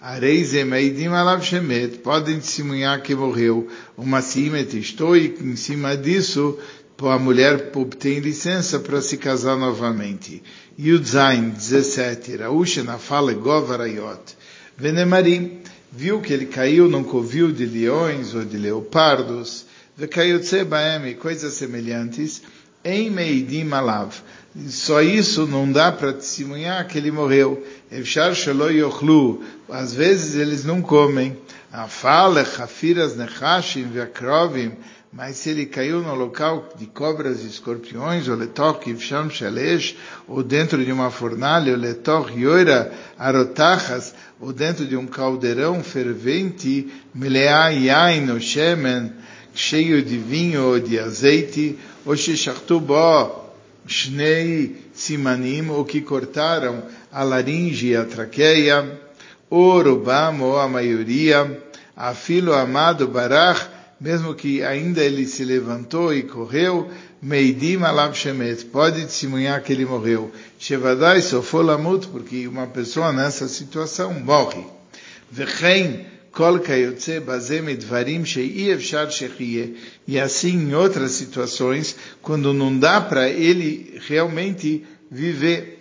Areizem 0.00 0.72
aidim 0.72 1.08
alav 1.08 1.42
shemet, 1.42 1.98
podem 1.98 2.38
testemunhar 2.38 3.02
que 3.02 3.14
morreu. 3.14 3.66
Uma 3.96 4.22
simet 4.22 4.78
estou 4.78 5.16
e 5.16 5.34
em 5.40 5.56
cima 5.56 5.96
disso 5.96 6.58
a 7.00 7.18
mulher 7.18 7.70
obtém 7.74 8.18
licença 8.18 8.78
para 8.80 9.00
se 9.00 9.16
casar 9.16 9.56
novamente. 9.56 10.42
Yudzain 10.78 11.50
17, 11.50 12.36
Raúcha 12.36 12.84
na 12.84 12.98
fala 12.98 13.34
Govarayot. 13.34 14.36
Venemarim, 14.76 15.58
viu 15.90 16.20
que 16.20 16.32
ele 16.32 16.46
caiu 16.46 16.88
num 16.88 17.02
covil 17.02 17.50
de 17.50 17.66
leões 17.66 18.32
ou 18.32 18.44
de 18.44 18.56
leopardos, 18.56 19.66
Vekayotse 19.96 20.62
Baem, 20.62 21.16
coisas 21.16 21.54
semelhantes, 21.54 22.42
em 22.84 23.10
Meidim 23.10 23.68
Alav. 23.72 24.14
Só 24.68 25.02
isso 25.02 25.48
não 25.48 25.70
dá 25.70 25.90
para 25.90 26.12
testemunhar 26.12 26.86
que 26.86 26.96
ele 26.96 27.10
morreu. 27.10 27.66
Evshar 27.90 28.32
Shelo 28.32 28.70
Yochlu, 28.70 29.42
às 29.68 29.92
vezes 29.92 30.36
eles 30.36 30.64
não 30.64 30.80
comem. 30.80 31.36
Afale, 31.72 32.44
Chafiras 32.44 33.16
Nechashim, 33.16 33.88
Vekrovim, 33.88 34.72
mas 35.12 35.36
se 35.36 35.50
ele 35.50 35.66
caiu 35.66 36.00
no 36.00 36.14
local 36.14 36.68
de 36.76 36.86
cobras 36.86 37.42
e 37.42 37.46
escorpiões, 37.46 38.28
ou 38.28 38.36
letok 38.36 38.90
ivsham 38.90 39.30
shalesh, 39.30 39.96
ou 40.26 40.42
dentro 40.42 40.84
de 40.84 40.92
uma 40.92 41.10
fornalha, 41.10 41.72
ou 41.72 41.78
letok 41.78 42.38
yoira 42.38 42.92
arotachas, 43.18 44.14
ou 44.38 44.52
dentro 44.52 44.84
de 44.84 44.96
um 44.96 45.06
caldeirão 45.06 45.82
fervente, 45.82 46.92
melea 47.14 47.70
yain 47.70 48.30
ou 48.30 48.38
shemen, 48.38 49.12
cheio 49.54 50.02
de 50.02 50.18
vinho 50.18 50.62
ou 50.64 50.78
de 50.78 50.98
azeite, 50.98 51.78
ou 52.04 52.14
sheshachtu 52.14 52.78
bo 52.78 53.48
shnei 53.86 54.76
simanim, 54.92 55.70
ou 55.70 55.86
que 55.86 56.02
cortaram 56.02 56.82
a 57.10 57.22
laringe 57.22 57.88
e 57.88 57.96
a 57.96 58.04
traqueia, 58.04 59.00
ou 59.48 59.82
rubam, 59.82 60.42
ou 60.42 60.58
a 60.58 60.68
maioria, 60.68 61.62
afilo 61.96 62.52
amado 62.52 63.08
barach, 63.08 63.77
mesmo 64.00 64.34
que 64.34 64.62
ainda 64.62 65.02
ele 65.02 65.26
se 65.26 65.44
levantou 65.44 66.14
e 66.14 66.22
correu, 66.22 66.88
Meidim 67.20 67.82
alav 67.82 68.14
shemet, 68.14 68.66
pode 68.66 69.02
testemunhar 69.02 69.60
que 69.62 69.72
ele 69.72 69.84
morreu. 69.84 70.30
Shevadai 70.56 71.20
sofolamut, 71.20 72.06
porque 72.06 72.46
uma 72.46 72.68
pessoa 72.68 73.12
nessa 73.12 73.48
situação 73.48 74.14
morre. 74.14 74.64
Vechen 75.28 76.06
kol 76.30 76.60
kayotze 76.60 77.18
bazem 77.18 77.68
edvarim 77.70 78.24
shei 78.24 78.70
efshar 78.70 79.10
shechie. 79.10 79.76
E 80.06 80.20
assim 80.20 80.54
em 80.54 80.74
outras 80.74 81.10
situações, 81.12 81.96
quando 82.22 82.54
não 82.54 82.78
dá 82.78 83.00
para 83.00 83.28
ele 83.28 84.00
realmente 84.06 84.84
viver. 85.10 85.76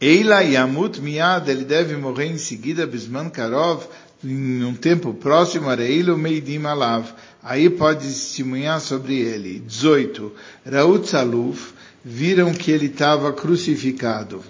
Eila 0.00 0.44
yamut 0.44 1.00
miad, 1.00 1.50
ele 1.50 1.64
deve 1.64 1.96
morrer 1.96 2.26
em 2.26 2.38
seguida, 2.38 2.86
bisman 2.86 3.28
karov, 3.28 3.88
em 4.24 4.64
um 4.64 4.74
tempo 4.74 5.12
próximo, 5.12 5.68
Areilo 5.68 6.16
Meidim 6.16 6.64
Alav. 6.64 7.12
Aí 7.42 7.68
pode 7.68 8.06
testemunhar 8.06 8.80
sobre 8.80 9.20
ele. 9.20 9.60
18. 9.60 10.32
Raut 10.72 11.08
Saluf, 11.08 11.72
viram 12.02 12.52
que 12.52 12.70
ele 12.70 12.86
estava 12.86 13.32
crucificado. 13.32 14.42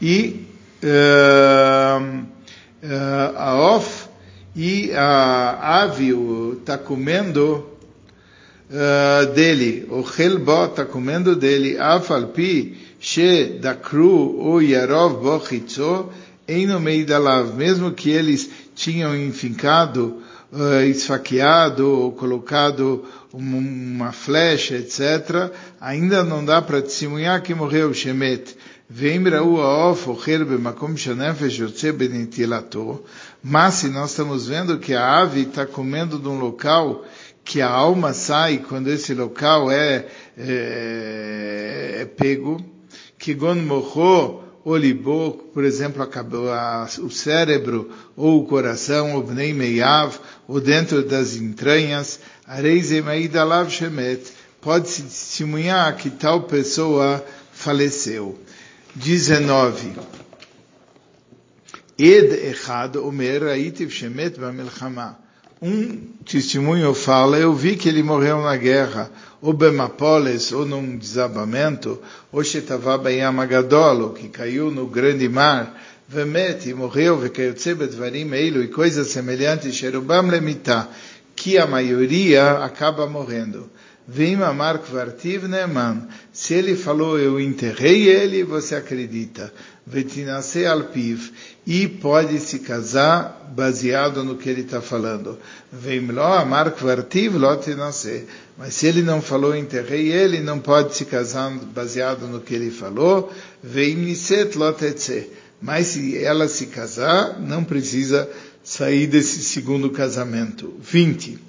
E 0.00 0.46
uh, 0.82 2.24
uh, 2.82 3.36
a 3.36 3.74
Of 3.76 4.08
e 4.56 4.92
a 4.92 5.82
ave 5.82 6.12
está 6.58 6.76
comendo 6.76 7.66
uh, 8.70 9.32
dele. 9.32 9.86
O 9.90 10.02
Helbo 10.02 10.64
está 10.64 10.84
comendo 10.84 11.36
dele. 11.36 11.78
Afalpi, 11.78 12.76
She 12.98 13.58
Dakru 13.60 14.40
o 14.40 14.60
Yarov 14.60 15.22
Bochitzo, 15.22 16.10
em 16.48 16.66
no 16.66 16.80
meio 16.80 17.06
da 17.06 17.20
mesmo 17.44 17.92
que 17.92 18.10
eles 18.10 18.50
tinham 18.78 19.16
enfincado, 19.16 20.22
uh, 20.52 20.82
esfaqueado 20.84 22.14
colocado 22.16 23.04
uma 23.32 24.12
flecha, 24.12 24.76
etc., 24.76 25.52
ainda 25.80 26.22
não 26.22 26.44
dá 26.44 26.62
para 26.62 26.80
testemunhar 26.80 27.42
que 27.42 27.54
morreu 27.54 27.92
Shemet. 27.92 28.56
Mas 33.42 33.74
se 33.74 33.88
nós 33.88 34.10
estamos 34.10 34.46
vendo 34.46 34.78
que 34.78 34.94
a 34.94 35.20
ave 35.20 35.42
está 35.42 35.66
comendo 35.66 36.18
de 36.18 36.28
um 36.28 36.38
local 36.38 37.04
que 37.44 37.60
a 37.60 37.68
alma 37.68 38.12
sai 38.12 38.58
quando 38.58 38.88
esse 38.88 39.12
local 39.12 39.70
é, 39.70 40.06
é, 40.38 41.98
é 42.00 42.04
pego, 42.04 42.64
que 43.18 43.34
gon 43.34 43.56
morrou 43.56 44.47
o 44.64 44.76
libô, 44.76 45.32
por 45.54 45.64
exemplo, 45.64 46.06
o 47.02 47.10
cérebro, 47.10 47.90
ou 48.16 48.42
o 48.42 48.46
coração, 48.46 49.16
o 49.16 49.22
bnei 49.22 49.52
meiav, 49.52 50.18
ou 50.46 50.60
dentro 50.60 51.02
das 51.02 51.36
entranhas, 51.36 52.20
areizemaidalav 52.46 53.70
shemet, 53.70 54.32
pode-se 54.60 55.02
testemunhar 55.02 55.96
que 55.96 56.10
tal 56.10 56.42
pessoa 56.42 57.24
faleceu. 57.52 58.38
19. 58.94 59.92
Ed 61.98 62.32
echad 62.50 62.96
omer 62.96 63.42
raitiv 63.44 63.90
shemet 63.90 64.38
bamilchama. 64.38 65.27
Um 65.60 66.12
testemunho 66.24 66.94
fala, 66.94 67.36
eu 67.36 67.52
vi 67.52 67.76
que 67.76 67.88
ele 67.88 68.02
morreu 68.02 68.40
na 68.42 68.56
guerra 68.56 69.10
ou 69.40 69.52
Bemapolis, 69.52 70.52
ou 70.52 70.64
num 70.64 70.96
desabamento, 70.96 72.00
ou 72.32 72.42
Shetavaba 72.42 73.10
Yamagadolo, 73.12 74.12
que 74.12 74.28
caiu 74.28 74.70
no 74.70 74.86
grande 74.86 75.28
mar, 75.28 75.80
Vemet, 76.08 76.68
e 76.68 76.74
morreu, 76.74 77.18
Vekayotse 77.18 77.74
Bedvarim 77.74 78.32
Eilu, 78.32 78.62
e 78.62 78.68
coisas 78.68 79.08
semelhantes, 79.08 79.74
Sherubam 79.74 80.28
Lemita, 80.28 80.88
que 81.36 81.58
a 81.58 81.66
maioria 81.66 82.64
acaba 82.64 83.06
morrendo. 83.06 83.70
Vim 84.10 84.36
amar 84.42 84.78
kvartiv 84.78 85.46
neman. 85.46 86.08
Se 86.32 86.54
ele 86.54 86.74
falou, 86.74 87.18
eu 87.18 87.38
enterrei 87.38 88.08
ele, 88.08 88.42
você 88.42 88.74
acredita. 88.74 89.52
Vetinase 89.86 90.64
alpiv. 90.64 91.30
E 91.66 91.86
pode 91.86 92.40
se 92.40 92.60
casar 92.60 93.52
baseado 93.54 94.24
no 94.24 94.36
que 94.36 94.48
ele 94.48 94.62
está 94.62 94.80
falando. 94.80 95.38
Vim 95.70 96.06
lo 96.06 96.22
amar 96.22 96.70
kvartiv 96.74 97.36
lotinase. 97.36 98.24
Mas 98.56 98.76
se 98.76 98.86
ele 98.86 99.02
não 99.02 99.20
falou, 99.20 99.54
enterrei 99.54 100.10
ele, 100.10 100.40
não 100.40 100.58
pode 100.58 100.96
se 100.96 101.04
casar 101.04 101.50
baseado 101.74 102.26
no 102.26 102.40
que 102.40 102.54
ele 102.54 102.70
falou. 102.70 103.30
Vim 103.62 103.94
niset 103.94 104.56
lotetse. 104.56 105.28
Mas 105.60 105.88
se 105.88 106.16
ela 106.16 106.48
se 106.48 106.68
casar, 106.68 107.38
não 107.38 107.62
precisa 107.62 108.26
sair 108.64 109.06
desse 109.06 109.42
segundo 109.42 109.90
casamento. 109.90 110.74
20. 110.80 111.47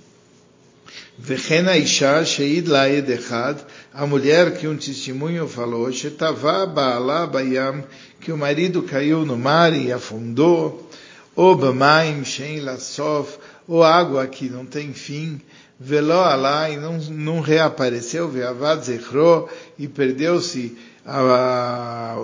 Vechena 1.21 1.77
Isha 1.77 2.23
Sheid 2.23 2.65
Laed 2.65 3.09
Echad, 3.09 3.59
a 3.93 4.07
mulher 4.07 4.57
que 4.57 4.65
um 4.69 4.77
testemunho 4.77 5.49
falou, 5.49 5.91
Shetavá 5.91 6.65
Baalá 6.65 7.27
Bayam, 7.27 7.83
que 8.21 8.31
o 8.31 8.37
marido 8.37 8.83
caiu 8.83 9.25
no 9.25 9.37
mar 9.37 9.73
e 9.73 9.91
afundou, 9.91 10.89
Obamaim 11.35 12.23
Shein 12.23 12.61
Lassof, 12.61 13.37
ou 13.67 13.83
água 13.83 14.25
que 14.27 14.49
não 14.49 14.65
tem 14.65 14.93
fim, 14.93 15.41
veló 15.79 16.23
alá 16.23 16.69
e 16.69 16.77
não, 16.77 16.97
não 16.97 17.39
reapareceu, 17.39 18.27
veavad 18.27 18.83
zechro, 18.83 19.47
e 19.77 19.87
perdeu-se 19.87 20.77
a, 21.05 22.15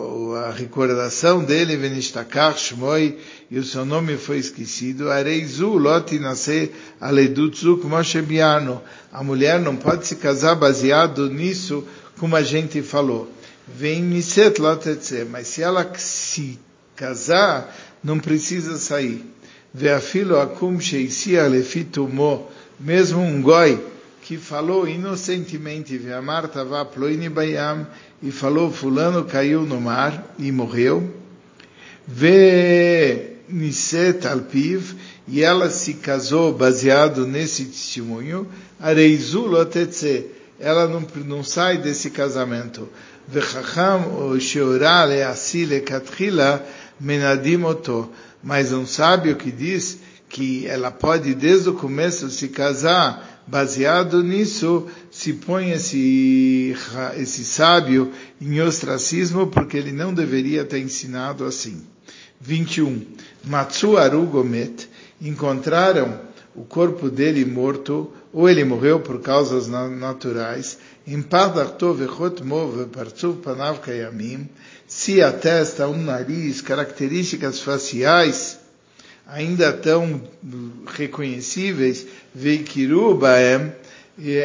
a, 0.48 0.52
recordação 0.52 1.44
dele, 1.44 1.78
Venistakar 1.78 2.58
Shmoi, 2.58 3.18
e 3.50 3.58
o 3.58 3.64
seu 3.64 3.86
nome 3.86 4.18
foi 4.18 4.38
esquecido, 4.38 5.10
Areizu 5.10 5.70
Loti 5.70 6.20
Nase 6.20 6.72
Aledutzuk 7.00 7.86
Moshebiano. 7.88 8.82
A 9.12 9.24
mulher 9.24 9.60
não 9.60 9.76
pode 9.76 10.06
se 10.06 10.18
casar 10.18 10.56
baseado 10.56 11.30
nisso, 11.30 11.88
como 12.20 12.36
a 12.36 12.44
gente 12.44 12.82
falou. 12.82 13.32
Vem 13.68 14.02
Niset 14.02 14.62
Lotetse, 14.62 15.26
mas 15.30 15.48
se 15.48 15.64
ela 15.64 15.90
se 15.98 16.60
casar, 16.96 17.76
não 18.04 18.20
precisa 18.20 18.78
sair. 18.78 19.26
Veafilo 19.74 20.40
Akum 20.40 20.80
Sheisia 20.80 21.48
Lefitumo, 21.48 22.48
mesmo 22.80 23.22
um 23.22 23.42
goi, 23.42 23.80
que 24.22 24.38
falou 24.38 24.88
inocentemente, 24.88 26.00
bayam, 27.30 27.88
e 28.22 28.32
falou, 28.32 28.72
fulano 28.72 29.24
caiu 29.26 29.62
no 29.62 29.80
mar 29.80 30.36
e 30.40 30.52
morreu. 30.52 31.14
Ve 32.08 33.38
niset 33.48 34.28
alpiv, 34.28 34.96
e 35.28 35.44
ela 35.44 35.70
se 35.70 35.96
casou 35.96 36.54
baseado 36.54 37.26
nesse 37.26 37.66
testemunho, 37.66 38.48
areizul 38.80 39.54
otetze, 39.54 40.26
ela 40.60 40.88
não, 40.88 41.06
não 41.26 41.44
sai 41.44 41.78
desse 41.78 42.10
casamento. 42.10 42.88
Vechacham 43.28 44.40
sheorá 44.40 45.04
leasi 45.04 45.66
lekatchila 45.66 46.66
menadim 47.00 47.64
oto. 47.64 48.10
Mas 48.44 48.72
um 48.72 48.86
sábio 48.86 49.36
que 49.36 49.52
diz 49.52 50.00
que 50.30 50.68
ela 50.68 50.92
pode 50.92 51.34
desde 51.34 51.70
o 51.70 51.74
começo 51.74 52.30
se 52.30 52.50
casar 52.50 53.44
baseado 53.48 54.24
nisso, 54.24 54.88
se 55.12 55.34
põe 55.34 55.72
esse, 55.72 56.76
esse 57.18 57.46
sábio 57.46 58.12
em 58.42 58.60
ostracismo 58.62 59.48
porque 59.48 59.78
ele 59.78 59.92
não 59.92 60.14
deveria 60.14 60.66
ter 60.66 60.80
ensinado 60.80 61.46
assim. 61.46 61.84
21. 62.42 63.02
Matsu 63.44 63.98
Arugomet, 63.98 64.90
encontraram 65.22 66.20
o 66.56 66.64
corpo 66.64 67.10
dele 67.10 67.44
morto, 67.44 68.12
ou 68.32 68.50
ele 68.50 68.64
morreu 68.64 69.00
por 69.00 69.22
causas 69.22 69.68
naturais, 69.68 70.78
em 71.06 71.22
se 74.88 75.22
a 75.22 75.32
testa, 75.32 75.88
um 75.88 76.02
nariz, 76.02 76.62
características 76.62 77.60
faciais, 77.60 78.60
ainda 79.28 79.74
tão 79.74 80.22
reconhecíveis, 80.86 82.06
veikiru 82.34 83.16
baem, 83.16 83.72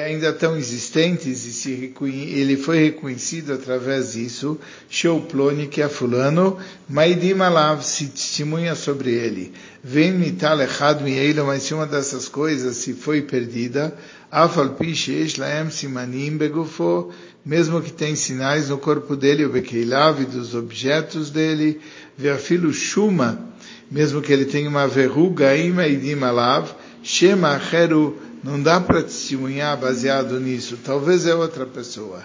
ainda 0.05 0.33
tão 0.33 0.57
existentes 0.57 1.47
e 1.47 1.53
se 1.53 1.95
ele 2.03 2.57
foi 2.57 2.85
reconhecido 2.85 3.53
através 3.53 4.15
disso, 4.15 4.59
Shouploni, 4.89 5.69
que 5.69 5.81
é 5.81 5.89
fulano, 5.89 6.59
Maidim 6.89 7.41
alav, 7.41 7.83
se 7.85 8.07
testemunha 8.07 8.75
sobre 8.75 9.13
ele. 9.13 9.53
Vem 9.83 10.13
mital 10.13 10.61
echad 10.61 11.03
mielo, 11.03 11.47
mas 11.47 11.63
se 11.63 11.73
uma 11.73 11.87
dessas 11.87 12.29
coisas 12.29 12.79
se 12.79 12.95
foi 12.95 13.23
perdida, 13.23 13.97
afal 14.31 14.71
pishesh 14.71 15.37
laem 15.37 15.71
simanim 15.71 16.37
begufo, 16.37 17.13
mesmo 17.45 17.81
que 17.81 17.93
tem 17.93 18.17
sinais 18.17 18.71
no 18.71 18.79
corpo 18.79 19.15
dele, 19.15 19.45
o 19.45 19.51
bekeilav, 19.51 20.25
dos 20.25 20.55
objetos 20.55 21.31
dele, 21.31 21.81
veafilo 22.19 22.73
shuma, 22.73 23.50
mesmo 23.91 24.23
que 24.23 24.33
ele 24.33 24.45
tenha 24.45 24.69
uma 24.69 24.87
verruga, 24.87 25.57
ima 25.57 25.87
idim 25.87 26.23
alav, 26.23 26.71
shema 27.03 27.57
acheru, 27.57 28.17
não 28.43 28.63
dá 28.63 28.81
para 28.81 29.03
testemunhar 29.03 29.77
baseado 29.77 30.39
nisso. 30.39 30.79
Talvez 30.85 31.27
é 31.27 31.35
outra 31.35 31.67
pessoa. 31.67 32.23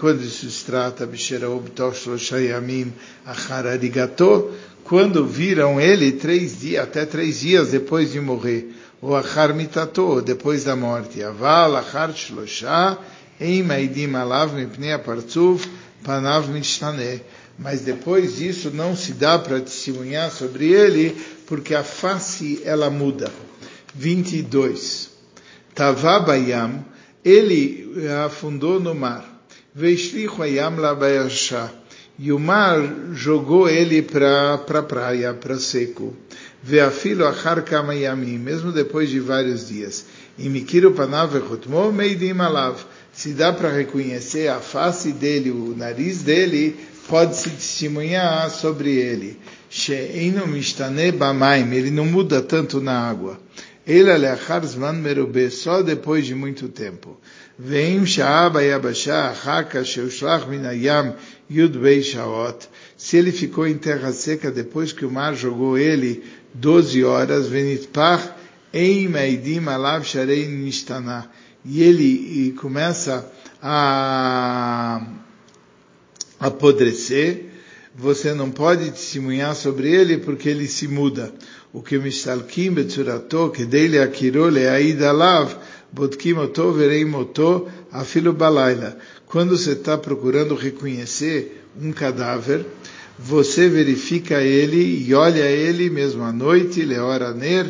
Quando 0.00 0.22
isso 0.22 0.50
se 0.50 0.64
trata, 0.64 1.06
bisheraub 1.06 1.68
toshloshayamim 1.70 2.92
achar 3.24 3.66
arigato, 3.66 4.50
quando 4.82 5.24
viram 5.24 5.80
ele 5.80 6.12
três 6.12 6.58
dias, 6.58 6.82
até 6.82 7.06
três 7.06 7.40
dias 7.40 7.70
depois 7.70 8.10
de 8.10 8.20
morrer, 8.20 8.74
ou 9.00 9.14
achar 9.14 9.54
mitato, 9.54 10.20
depois 10.20 10.64
da 10.64 10.74
morte, 10.74 11.22
aval 11.22 11.76
achar 11.76 12.12
shlosha, 12.12 12.98
eim 13.40 13.70
aidim 13.70 14.16
alav 14.16 14.52
mipnei 14.52 14.92
apartzuf, 14.92 15.68
panav 16.02 16.48
mishtane. 16.48 17.22
Mas 17.58 17.80
depois 17.80 18.36
disso 18.36 18.70
não 18.72 18.94
se 18.94 19.12
dá 19.12 19.38
para 19.38 19.60
testemunhar 19.60 20.30
sobre 20.30 20.72
ele, 20.72 21.16
porque 21.46 21.74
a 21.74 21.82
face 21.82 22.62
ela 22.64 22.88
muda. 22.88 23.32
22. 23.94 25.10
Tavabayam, 25.74 26.84
ele 27.24 27.90
afundou 28.24 28.78
no 28.78 28.94
mar. 28.94 29.24
Veishlichu 29.74 30.42
ayam 30.42 30.76
labayasha. 30.76 31.72
E 32.18 32.32
o 32.32 32.38
mar 32.38 32.80
jogou 33.12 33.68
ele 33.68 34.02
para 34.02 34.54
a 34.54 34.58
pra 34.58 34.82
praia, 34.82 35.34
para 35.34 35.56
seco. 35.56 36.16
Veafilo 36.62 37.24
achar 37.26 37.62
kamayami, 37.62 38.38
mesmo 38.38 38.72
depois 38.72 39.08
de 39.08 39.20
vários 39.20 39.68
dias. 39.68 40.04
E 40.36 40.48
mikiru 40.48 40.92
panav 40.92 41.36
echotmo 41.36 41.92
meidim 41.92 42.40
alav. 42.40 42.76
Se 43.12 43.34
dá 43.34 43.52
para 43.52 43.70
reconhecer 43.70 44.48
a 44.48 44.60
face 44.60 45.12
dele, 45.12 45.50
o 45.50 45.74
nariz 45.76 46.22
dele, 46.22 46.76
pode-se 47.08 47.50
testemunhar 47.50 48.50
sobre 48.50 48.94
ele. 48.94 49.38
She'enu 49.70 50.46
mishtane 50.46 51.10
bamaim, 51.10 51.72
ele 51.74 51.90
não 51.90 52.04
muda 52.04 52.42
tanto 52.42 52.80
na 52.80 53.08
água. 53.08 53.40
Ele 53.86 54.10
aleachar 54.10 54.64
zman 54.66 54.92
merube, 54.92 55.50
só 55.50 55.82
depois 55.82 56.26
de 56.26 56.34
muito 56.34 56.68
tempo. 56.68 57.18
Veim 57.58 58.04
sha'aba 58.04 58.62
yabasha 58.62 59.32
haka 59.32 59.82
sheushlach 59.82 60.46
min 60.46 60.66
ayam 60.66 61.14
yud 61.50 61.78
bei 61.78 62.02
shaot. 62.02 62.68
Se 62.96 63.16
ele 63.16 63.32
ficou 63.32 63.66
em 63.66 63.78
terra 63.78 64.12
seca 64.12 64.50
depois 64.50 64.92
que 64.92 65.06
o 65.06 65.10
mar 65.10 65.34
jogou 65.34 65.78
ele 65.78 66.22
12 66.52 67.02
horas, 67.02 67.48
venitpach 67.48 68.30
eim 68.72 69.16
aidim 69.16 69.66
alav 69.68 70.04
sharei 70.04 70.46
nishtana. 70.46 71.30
E 71.64 71.82
ele 71.82 72.52
começa 72.60 73.26
a 73.62 75.00
apodrecer, 76.38 77.46
você 77.94 78.32
não 78.32 78.50
pode 78.50 78.90
testemunhar 78.90 79.54
sobre 79.56 79.90
ele 79.92 80.18
porque 80.18 80.48
ele 80.48 80.68
se 80.68 80.86
muda 80.86 81.32
o 81.72 81.82
que 81.82 81.98
mistalkim 81.98 82.70
betzurato, 82.72 83.50
que 83.50 83.64
dele 83.64 83.98
akiro 83.98 84.48
leaid 84.48 85.04
alav, 85.04 85.54
botkim 85.92 86.34
oto 86.34 86.72
vereim 86.72 87.12
oto, 87.14 87.68
afilo 87.92 88.32
balaila. 88.32 88.96
Quando 89.26 89.56
você 89.56 89.72
está 89.72 89.98
procurando 89.98 90.54
reconhecer 90.54 91.64
um 91.80 91.92
cadáver, 91.92 92.64
você 93.18 93.68
verifica 93.68 94.40
ele 94.40 95.04
e 95.06 95.12
olha 95.12 95.44
ele 95.44 95.90
mesmo 95.90 96.22
à 96.22 96.32
noite, 96.32 96.84
leora 96.84 97.34
ner, 97.34 97.66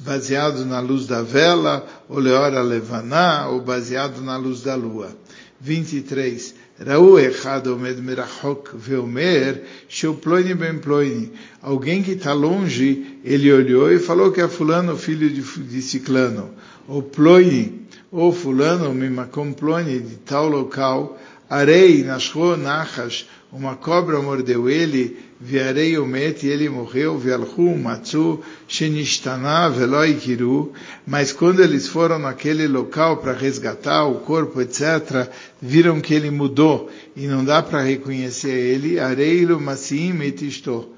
baseado 0.00 0.64
na 0.64 0.80
luz 0.80 1.06
da 1.06 1.20
vela, 1.20 1.86
ou 2.08 2.18
leora 2.18 2.62
levaná, 2.62 3.48
ou 3.48 3.60
baseado 3.60 4.22
na 4.22 4.36
luz 4.36 4.62
da 4.62 4.74
lua. 4.74 5.14
23. 5.60 6.54
Raú 6.76 7.18
echad 7.18 7.68
omed 7.68 8.00
merachok 8.02 8.74
veomer, 8.74 9.62
sheu 9.88 10.14
ploini 10.14 10.54
ben 10.54 10.80
ploini. 10.80 11.30
Alguém 11.62 12.02
que 12.02 12.12
está 12.12 12.32
longe, 12.32 13.20
ele 13.24 13.52
olhou 13.52 13.92
e 13.92 14.00
falou 14.00 14.32
que 14.32 14.40
é 14.40 14.48
fulano, 14.48 14.96
filho 14.96 15.30
de, 15.30 15.40
de 15.40 15.80
ciclano. 15.80 16.50
Ou 16.88 17.00
ploini, 17.00 17.86
ou 18.10 18.32
fulano, 18.32 18.92
mimakom 18.92 19.52
ploini, 19.52 20.00
de 20.00 20.16
tal 20.16 20.48
local. 20.48 21.16
Arei, 21.48 22.02
nashro, 22.02 22.56
nachash, 22.56 23.28
uma 23.54 23.76
cobra 23.76 24.20
mordeu 24.20 24.68
ele, 24.68 25.16
viarei 25.40 25.96
o 25.96 26.04
met, 26.04 26.44
e 26.44 26.50
ele 26.50 26.68
morreu, 26.68 27.16
vialhu, 27.16 27.78
matzu, 27.78 28.40
shenishtana, 28.66 29.70
veloi 29.70 30.14
kiru, 30.14 30.72
mas 31.06 31.32
quando 31.32 31.62
eles 31.62 31.86
foram 31.86 32.18
naquele 32.18 32.66
local 32.66 33.18
para 33.18 33.32
resgatar 33.32 34.06
o 34.06 34.16
corpo, 34.16 34.60
etc., 34.60 35.28
viram 35.62 36.00
que 36.00 36.12
ele 36.12 36.32
mudou, 36.32 36.90
e 37.14 37.28
não 37.28 37.44
dá 37.44 37.62
para 37.62 37.80
reconhecer 37.80 38.50
ele, 38.50 38.98
areilu 38.98 39.60
masim 39.60 40.20
etisto. 40.22 40.88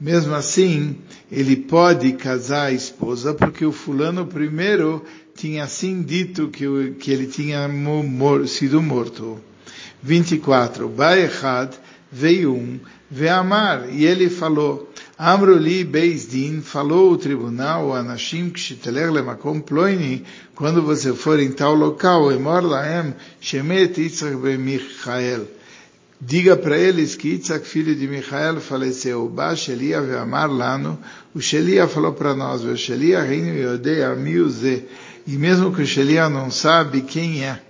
Mesmo 0.00 0.34
assim, 0.34 0.96
ele 1.30 1.54
pode 1.54 2.12
casar 2.14 2.66
a 2.66 2.72
esposa, 2.72 3.34
porque 3.34 3.64
o 3.64 3.70
fulano 3.70 4.26
primeiro 4.26 5.04
tinha 5.36 5.62
assim 5.62 6.02
dito 6.02 6.48
que, 6.48 6.94
que 6.98 7.12
ele 7.12 7.26
tinha 7.28 7.68
mor 7.68 8.48
sido 8.48 8.82
morto. 8.82 9.38
24. 10.02 10.88
Baechad, 10.88 11.74
veio 12.12 12.54
um, 12.54 12.80
Veamar, 13.10 13.88
e 13.90 14.06
ele 14.06 14.30
falou, 14.30 14.92
Amruli 15.18 15.84
Din 15.84 16.60
falou 16.60 17.12
o 17.12 17.18
tribunal, 17.18 17.92
Anashim 17.92 18.50
Kshiteler 18.50 19.10
Lemakom 19.12 19.60
Ploini, 19.60 20.24
quando 20.54 20.80
você 20.80 21.12
for 21.12 21.40
em 21.40 21.50
tal 21.50 21.74
local, 21.74 22.30
Emor 22.30 22.62
Laem, 22.62 23.14
Shemet 23.40 24.00
Yitzhak 24.00 24.36
Ben 24.36 24.58
Michael. 24.58 25.46
Diga 26.20 26.56
para 26.56 26.78
eles 26.78 27.16
que 27.16 27.30
Yitzhak, 27.30 27.66
filho 27.66 27.96
de 27.96 28.06
Michael, 28.06 28.60
faleceu. 28.60 29.28
Ba 29.28 29.56
Shelia 29.56 30.00
Veamar 30.00 30.50
Lano, 30.50 30.98
o 31.34 31.40
Shelia 31.40 31.88
falou 31.88 32.12
para 32.12 32.34
nós, 32.34 32.62
Shelia 32.78 33.22
Reino 33.22 33.54
Yodei 33.54 34.04
Amiuze, 34.04 34.84
e 35.26 35.32
mesmo 35.32 35.74
que 35.74 35.82
o 35.82 35.86
Shelia 35.86 36.28
não 36.28 36.50
sabe 36.50 37.02
quem 37.02 37.44
é, 37.44 37.60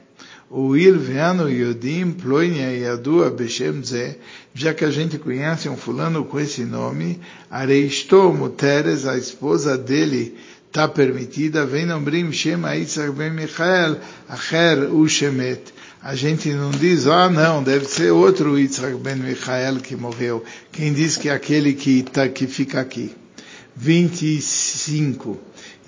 o 0.51 0.77
Irveano 0.77 1.49
Yodim 1.49 2.11
Ploinia 2.11 2.73
Yadua 2.77 3.31
Beshem 3.31 3.85
Ze, 3.85 4.17
já 4.53 4.75
que 4.75 4.85
a 4.85 4.91
gente 4.91 5.17
conhece 5.17 5.69
um 5.69 5.77
fulano 5.77 6.25
com 6.25 6.41
esse 6.41 6.65
nome, 6.65 7.21
Areisto 7.49 8.33
Muteres, 8.33 9.07
a 9.07 9.17
esposa 9.17 9.79
dele, 9.79 10.37
está 10.67 10.89
permitida, 10.89 11.65
vem 11.65 11.87
Nombrim 11.87 12.33
Shema 12.33 12.75
Yitzhak 12.75 13.13
Ben 13.13 13.31
Michael, 13.31 13.99
Acher 14.29 14.93
Ushemet. 14.93 15.73
A 16.03 16.17
gente 16.17 16.51
não 16.51 16.73
diz, 16.73 17.07
ah 17.07 17.31
não, 17.31 17.63
deve 17.63 17.85
ser 17.85 18.11
outro 18.11 18.59
Yitzhak 18.59 18.97
Ben 18.97 19.17
Michael 19.17 19.77
que 19.77 19.95
morreu. 19.95 20.45
Quem 20.73 20.93
diz 20.93 21.17
que 21.17 21.29
é 21.29 21.33
aquele 21.33 21.75
que, 21.75 22.03
tá, 22.03 22.29
que 22.29 22.49
fica 22.49 22.81
aqui. 22.81 23.15
25. 23.77 25.39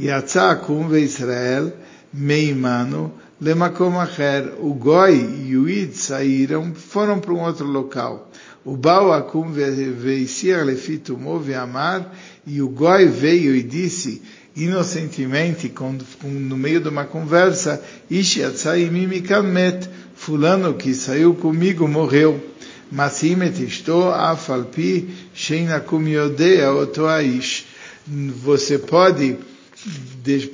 Yatzah 0.00 0.54
Kumve 0.54 1.00
Israel, 1.00 1.72
meimano 2.12 3.12
lemakom 3.42 3.98
acher. 3.98 4.54
O 4.60 4.72
Goi 4.72 5.46
e 5.48 5.56
o 5.56 5.68
Id 5.68 5.94
saíram, 5.94 6.72
foram 6.72 7.18
para 7.18 7.34
um 7.34 7.40
outro 7.40 7.66
local. 7.66 8.30
O 8.64 8.76
Baal 8.76 9.12
Akum 9.12 9.50
veisir 9.50 10.64
lefitumo 10.64 11.40
veamar, 11.40 12.14
e 12.46 12.62
o 12.62 12.68
Goi 12.68 13.06
veio 13.06 13.56
e 13.56 13.62
disse, 13.62 14.22
inocentemente, 14.54 15.68
quando, 15.68 16.04
no 16.22 16.56
meio 16.56 16.80
de 16.80 16.88
uma 16.88 17.04
conversa, 17.04 17.82
Ishi 18.08 18.44
atzai 18.44 18.88
met, 18.88 19.90
fulano 20.14 20.74
que 20.74 20.94
saiu 20.94 21.34
comigo 21.34 21.88
morreu. 21.88 22.40
Masim 22.92 23.42
et 23.42 23.58
ishto 23.58 24.10
afalpi 24.12 25.08
sheinakum 25.34 26.06
yodea 26.06 26.72
oto 26.72 27.06
aish. 27.06 27.64
Você 28.06 28.78
pode 28.78 29.38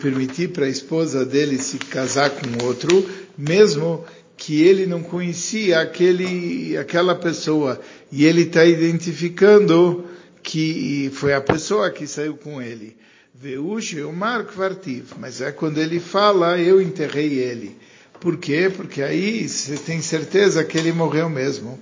permitir 0.01 0.49
para 0.49 0.67
a 0.67 0.71
esposa 0.71 1.25
dele 1.25 1.59
se 1.59 1.79
casar 1.79 2.31
com 2.31 2.65
outro, 2.65 3.09
mesmo 3.37 4.05
que 4.37 4.63
ele 4.63 4.87
não 4.87 5.03
conhecia 5.03 5.81
aquele, 5.81 6.77
aquela 6.77 7.15
pessoa 7.15 7.81
e 8.11 8.25
ele 8.25 8.43
está 8.43 8.65
identificando 8.65 10.05
que 10.43 11.11
foi 11.13 11.35
a 11.35 11.41
pessoa 11.41 11.91
que 11.91 12.07
saiu 12.07 12.37
com 12.37 12.63
ele. 12.63 12.97
Veush 13.35 13.95
o 14.03 14.13
Marco 14.13 14.53
Vartiv, 14.53 15.13
mas 15.19 15.41
é 15.41 15.53
quando 15.53 15.79
ele 15.79 16.01
fala, 16.01 16.59
eu 16.59 16.81
enterrei 16.81 17.39
ele. 17.39 17.77
Por 18.21 18.37
quê? 18.37 18.71
Porque 18.75 19.03
aí 19.03 19.49
você 19.49 19.77
tem 19.77 20.01
certeza 20.03 20.65
que 20.65 20.77
ele 20.77 20.93
morreu 20.93 21.29
mesmo. 21.29 21.79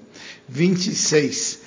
26. 0.48 1.60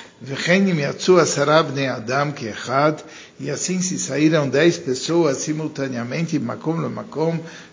E 3.39 3.49
assim 3.49 3.81
se 3.81 3.97
saíram 3.97 4.49
dez 4.49 4.77
pessoas 4.77 5.37
simultaneamente, 5.37 6.41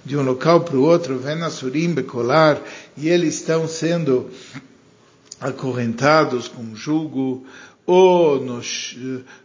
de 0.04 0.16
um 0.16 0.22
local 0.22 0.60
para 0.60 0.76
o 0.76 0.82
outro, 0.82 1.18
venasurim 1.18 1.92
becolar, 1.92 2.60
e 2.96 3.08
eles 3.08 3.34
estão 3.34 3.66
sendo 3.66 4.30
acorrentados 5.40 6.46
com 6.46 6.76
jugo, 6.76 7.44
ou 7.84 8.40
nos, 8.40 8.96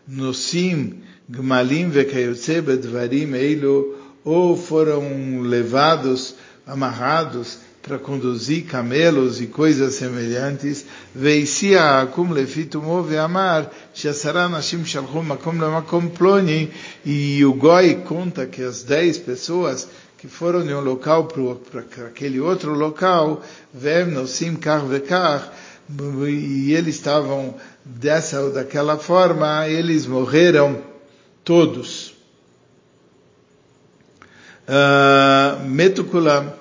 nosim, 0.07 1.01
gmalim 1.27 1.89
vekayotze 1.89 2.61
bedvarim 2.61 3.33
eilu, 3.33 3.97
ou 4.23 4.55
foram 4.55 5.41
levados, 5.41 6.35
amarrados, 6.67 7.57
para 7.81 7.97
conduzir 7.97 8.65
camelos 8.65 9.41
e 9.41 9.47
coisas 9.47 9.95
semelhantes, 9.95 10.85
veisia 11.13 12.01
akum 12.01 12.31
lefitumo 12.31 13.01
veamar, 13.01 13.71
shasara 13.93 14.47
nashim 14.47 14.85
shalchum 14.85 15.23
makom 15.23 15.59
lemakom 15.59 16.07
ploni, 16.07 16.71
e 17.03 17.43
o 17.43 17.53
Goi 17.53 17.95
conta 18.05 18.45
que 18.45 18.61
as 18.61 18.83
dez 18.83 19.17
pessoas 19.17 19.87
que 20.17 20.27
foram 20.27 20.63
de 20.63 20.71
um 20.71 20.81
local 20.81 21.23
para 21.23 21.81
aquele 22.05 22.39
outro 22.39 22.73
local, 22.73 23.41
vem 23.73 24.05
nosim 24.05 24.55
kar 24.55 24.85
vekar, 24.85 25.51
e 26.29 26.73
eles 26.73 26.95
estavam 26.95 27.55
dessa 27.83 28.39
ou 28.39 28.53
daquela 28.53 28.97
forma, 28.97 29.67
eles 29.67 30.05
morreram 30.05 30.77
todos. 31.43 32.13
Uh, 34.67 35.67
metukulam, 35.67 36.60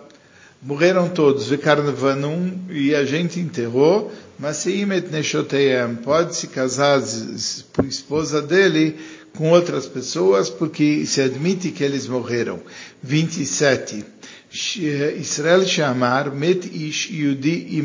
morreram 0.62 1.08
todos, 1.08 1.48
Vekarnavanum, 1.48 2.52
e 2.68 2.94
a 2.94 3.04
gente 3.04 3.40
enterrou, 3.40 4.12
mas 4.38 4.58
Seimet 4.58 5.08
Neshoteyem, 5.10 5.96
pode 5.96 6.36
se 6.36 6.48
casar 6.48 7.00
por 7.72 7.84
esposa 7.84 8.42
dele 8.42 8.96
com 9.36 9.50
outras 9.50 9.86
pessoas, 9.86 10.50
porque 10.50 11.06
se 11.06 11.20
admite 11.20 11.70
que 11.70 11.84
eles 11.84 12.06
morreram. 12.06 12.60
27. 13.02 14.04
Israel 14.52 15.64
chamar 15.64 16.34
met 16.34 16.66
ish 16.66 17.08
yudi 17.10 17.78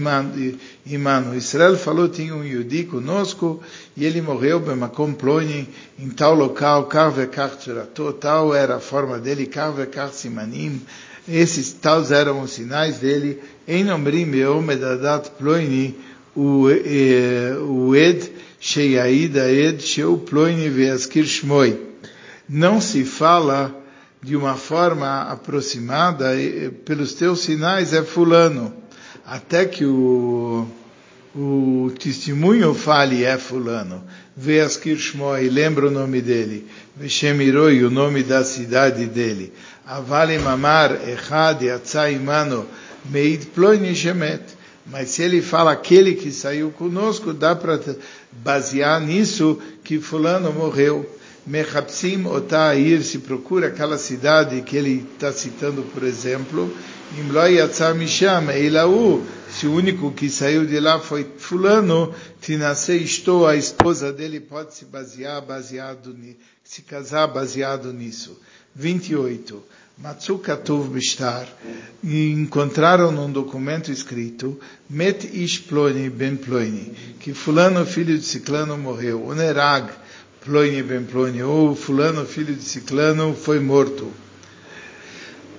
imano. 0.87 1.35
Israel 1.35 1.77
falou 1.77 2.09
tinha 2.09 2.33
um 2.33 2.43
yudi 2.43 2.85
conosco 2.85 3.61
e 3.95 4.03
ele 4.03 4.19
morreu 4.19 4.59
bemakom 4.59 5.13
ploni 5.13 5.69
em 5.99 6.09
tal 6.09 6.33
local, 6.33 6.85
kar 6.87 7.11
vekar 7.11 7.51
tal 8.19 8.55
era 8.55 8.77
a 8.77 8.79
forma 8.79 9.19
dele, 9.19 9.45
kar 9.45 9.71
vekar 9.73 10.11
simanim, 10.11 10.81
esses 11.27 11.73
tais 11.73 12.11
eram 12.11 12.41
os 12.41 12.51
sinais 12.51 12.99
dele. 12.99 13.39
Em 13.67 13.83
nomrim 13.83 14.25
medadat 14.25 15.31
ploini 15.31 15.95
o 16.35 17.95
ed 17.95 18.31
sheyaida 18.59 19.49
ed 19.49 19.81
sheu 19.81 20.17
ploini 20.17 20.69
veaskir 20.69 21.25
shmoi. 21.25 21.79
Não 22.47 22.79
se 22.79 23.05
fala 23.05 23.73
de 24.21 24.35
uma 24.35 24.55
forma 24.55 25.23
aproximada, 25.23 26.31
pelos 26.83 27.13
teus 27.13 27.41
sinais 27.41 27.93
é 27.93 28.03
fulano. 28.03 28.73
Até 29.25 29.65
que 29.65 29.85
o, 29.85 30.67
o 31.35 31.91
testemunho 31.99 32.73
fale 32.73 33.23
é 33.23 33.37
fulano. 33.37 34.03
Veaskir 34.35 34.97
shmoi, 34.97 35.49
lembra 35.49 35.87
o 35.87 35.91
nome 35.91 36.21
dele. 36.21 36.67
Veshemiroi, 36.95 37.83
o 37.83 37.89
nome 37.89 38.23
da 38.23 38.43
cidade 38.43 39.05
dele. 39.05 39.53
Avale 39.87 40.39
mamar 40.39 40.99
echad 41.07 41.61
yatsa 41.61 42.09
imano 42.09 42.65
meid 43.11 43.45
ploni 43.53 43.93
shemet. 43.93 44.41
Mas 44.87 45.09
se 45.09 45.23
ele 45.23 45.41
fala 45.41 45.71
aquele 45.71 46.13
que 46.13 46.31
saiu 46.31 46.69
conosco, 46.71 47.33
dá 47.33 47.55
para 47.55 47.79
basear 48.31 49.01
nisso 49.01 49.59
que 49.83 49.99
fulano 49.99 50.53
morreu. 50.53 51.09
Mechapsim 51.45 52.25
otair, 52.25 53.03
se 53.03 53.19
procura 53.19 53.67
aquela 53.67 53.97
cidade 53.97 54.61
que 54.63 54.75
ele 54.75 55.07
está 55.13 55.31
citando, 55.31 55.83
por 55.83 56.03
exemplo, 56.03 56.75
Imloi 57.19 57.55
Yatzar 57.55 57.93
Misham, 57.93 58.49
Eilahu, 58.49 59.23
se 59.49 59.67
o 59.67 59.73
único 59.73 60.11
que 60.11 60.27
saiu 60.27 60.65
de 60.65 60.79
lá 60.79 60.99
foi 60.99 61.25
fulano, 61.37 62.13
Tinase 62.41 62.97
estou, 62.97 63.45
a 63.45 63.55
esposa 63.55 64.11
dele 64.11 64.39
pode 64.39 64.73
se 64.73 64.85
basear, 64.85 65.41
baseado, 65.41 66.15
se 66.63 66.81
casar 66.81 67.27
baseado 67.27 67.93
nisso. 67.93 68.39
28. 68.75 69.63
Matsukatuv 69.97 70.89
Bishtar, 70.89 71.47
encontraram 72.03 73.13
num 73.13 73.31
documento 73.31 73.89
escrito, 73.93 74.59
Met 74.89 75.25
Ish 75.33 75.59
Ploni 75.59 76.09
Ben 76.09 76.35
Ploni, 76.35 76.91
que 77.21 77.33
fulano 77.33 77.85
filho 77.85 78.17
de 78.17 78.25
Ciclano 78.25 78.77
morreu, 78.77 79.25
Onerag 79.25 79.89
Ploni 80.43 80.83
Ben 80.83 81.05
Ploni, 81.05 81.41
ou 81.43 81.73
fulano 81.77 82.25
filho 82.25 82.53
de 82.53 82.61
Ciclano 82.61 83.33
foi 83.33 83.61
morto. 83.61 84.11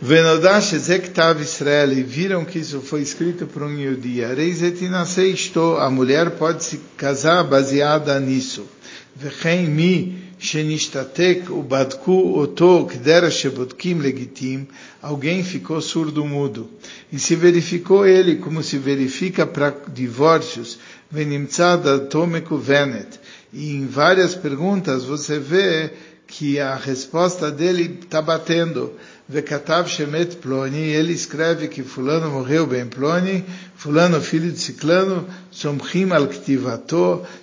Venodash 0.02 0.74
Ezektav 0.74 1.40
Israel, 1.40 1.94
e 1.94 2.02
viram 2.02 2.44
que 2.44 2.58
isso 2.58 2.82
foi 2.82 3.00
escrito 3.00 3.46
por 3.46 3.62
um 3.62 3.74
Yudi. 3.74 4.20
Reizetinasei 4.20 5.32
estou, 5.32 5.78
a 5.78 5.90
mulher 5.90 6.32
pode 6.32 6.62
se 6.62 6.78
casar 6.98 7.42
baseada 7.42 8.20
nisso. 8.20 8.66
Vechem 9.14 9.66
mi, 9.70 10.25
Shenishtatek 10.38 11.50
ubadku 11.50 12.38
oto 12.38 12.84
kdera 12.84 13.30
shebutkim 13.30 14.00
legitim, 14.00 14.66
alguém 15.02 15.42
ficou 15.42 15.80
surdo-mudo. 15.80 16.68
E 17.10 17.18
se 17.18 17.34
verificou 17.34 18.06
ele 18.06 18.36
como 18.36 18.62
se 18.62 18.76
verifica 18.76 19.46
para 19.46 19.74
divórcios, 19.88 20.78
venimtsada 21.10 21.98
tomeku 22.00 22.58
venet. 22.58 23.18
E 23.52 23.72
em 23.72 23.86
várias 23.86 24.34
perguntas 24.34 25.04
você 25.04 25.38
vê 25.38 25.90
que 26.26 26.58
a 26.58 26.74
resposta 26.76 27.50
dele 27.50 27.98
está 28.02 28.20
batendo. 28.20 28.92
Vekatav 29.28 29.88
Shemet 29.88 30.36
Ploni, 30.36 30.78
ele 30.78 31.12
escreve 31.12 31.66
que 31.66 31.82
fulano 31.82 32.30
morreu 32.30 32.66
bem 32.66 32.86
Ploni, 32.86 33.44
fulano 33.76 34.20
filho 34.20 34.50
de 34.50 34.58
Ciclano, 34.58 35.26
Somchim 35.50 36.10
al 36.12 36.28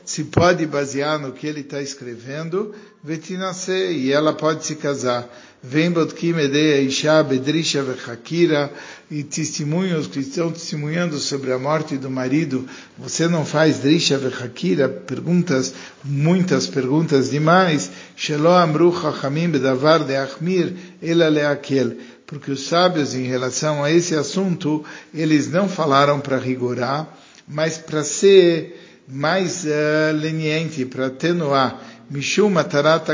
se 0.06 0.24
pode 0.26 0.65
basear 0.65 1.19
no 1.19 1.32
que 1.32 1.48
ele 1.48 1.62
está 1.62 1.82
escrevendo, 1.82 2.74
Vetinase, 3.04 3.72
e 3.72 4.12
ela 4.12 4.34
pode 4.34 4.65
se 4.65 4.76
casar. 4.76 5.30
Vem 5.65 5.91
Botkim 5.91 6.38
Edeia 6.38 6.82
Isha 6.82 7.24
Bedrisha 7.24 7.82
Vechakira, 7.82 8.69
e 9.10 9.24
testemunhos 9.24 10.08
que 10.08 10.19
estão 10.19 10.52
testemunhando 10.52 11.17
sobre 11.19 11.54
a 11.54 11.60
morte 11.60 11.98
do 11.98 12.10
marido, 12.10 12.67
você 12.98 13.28
não 13.28 13.46
faz 13.46 13.78
Drisha 13.78 14.17
Vechakira, 14.17 14.89
perguntas, 14.89 15.74
muitas 16.04 16.67
perguntas 16.67 17.30
demais, 17.30 17.91
Shelo 18.15 18.50
Amru 18.50 18.93
Chachamim 18.93 19.50
Bedavar 19.50 20.04
de 20.04 20.15
Achmir, 20.15 20.74
Ela 21.02 21.30
Leakel, 21.30 21.96
porque 22.25 22.51
os 22.51 22.67
sábios 22.67 23.13
em 23.13 23.23
relação 23.23 23.83
a 23.83 23.91
esse 23.91 24.15
assunto, 24.15 24.83
eles 25.13 25.49
não 25.49 25.67
falaram 25.67 26.19
para 26.19 26.38
rigorar, 26.38 27.07
mas 27.47 27.77
para 27.77 28.03
ser 28.03 28.79
mais 29.07 29.65
uh, 29.65 30.15
leniente, 30.15 30.86
para 30.86 31.07
atenuar, 31.07 31.81
Mishum 32.09 32.49
Matarat 32.49 33.05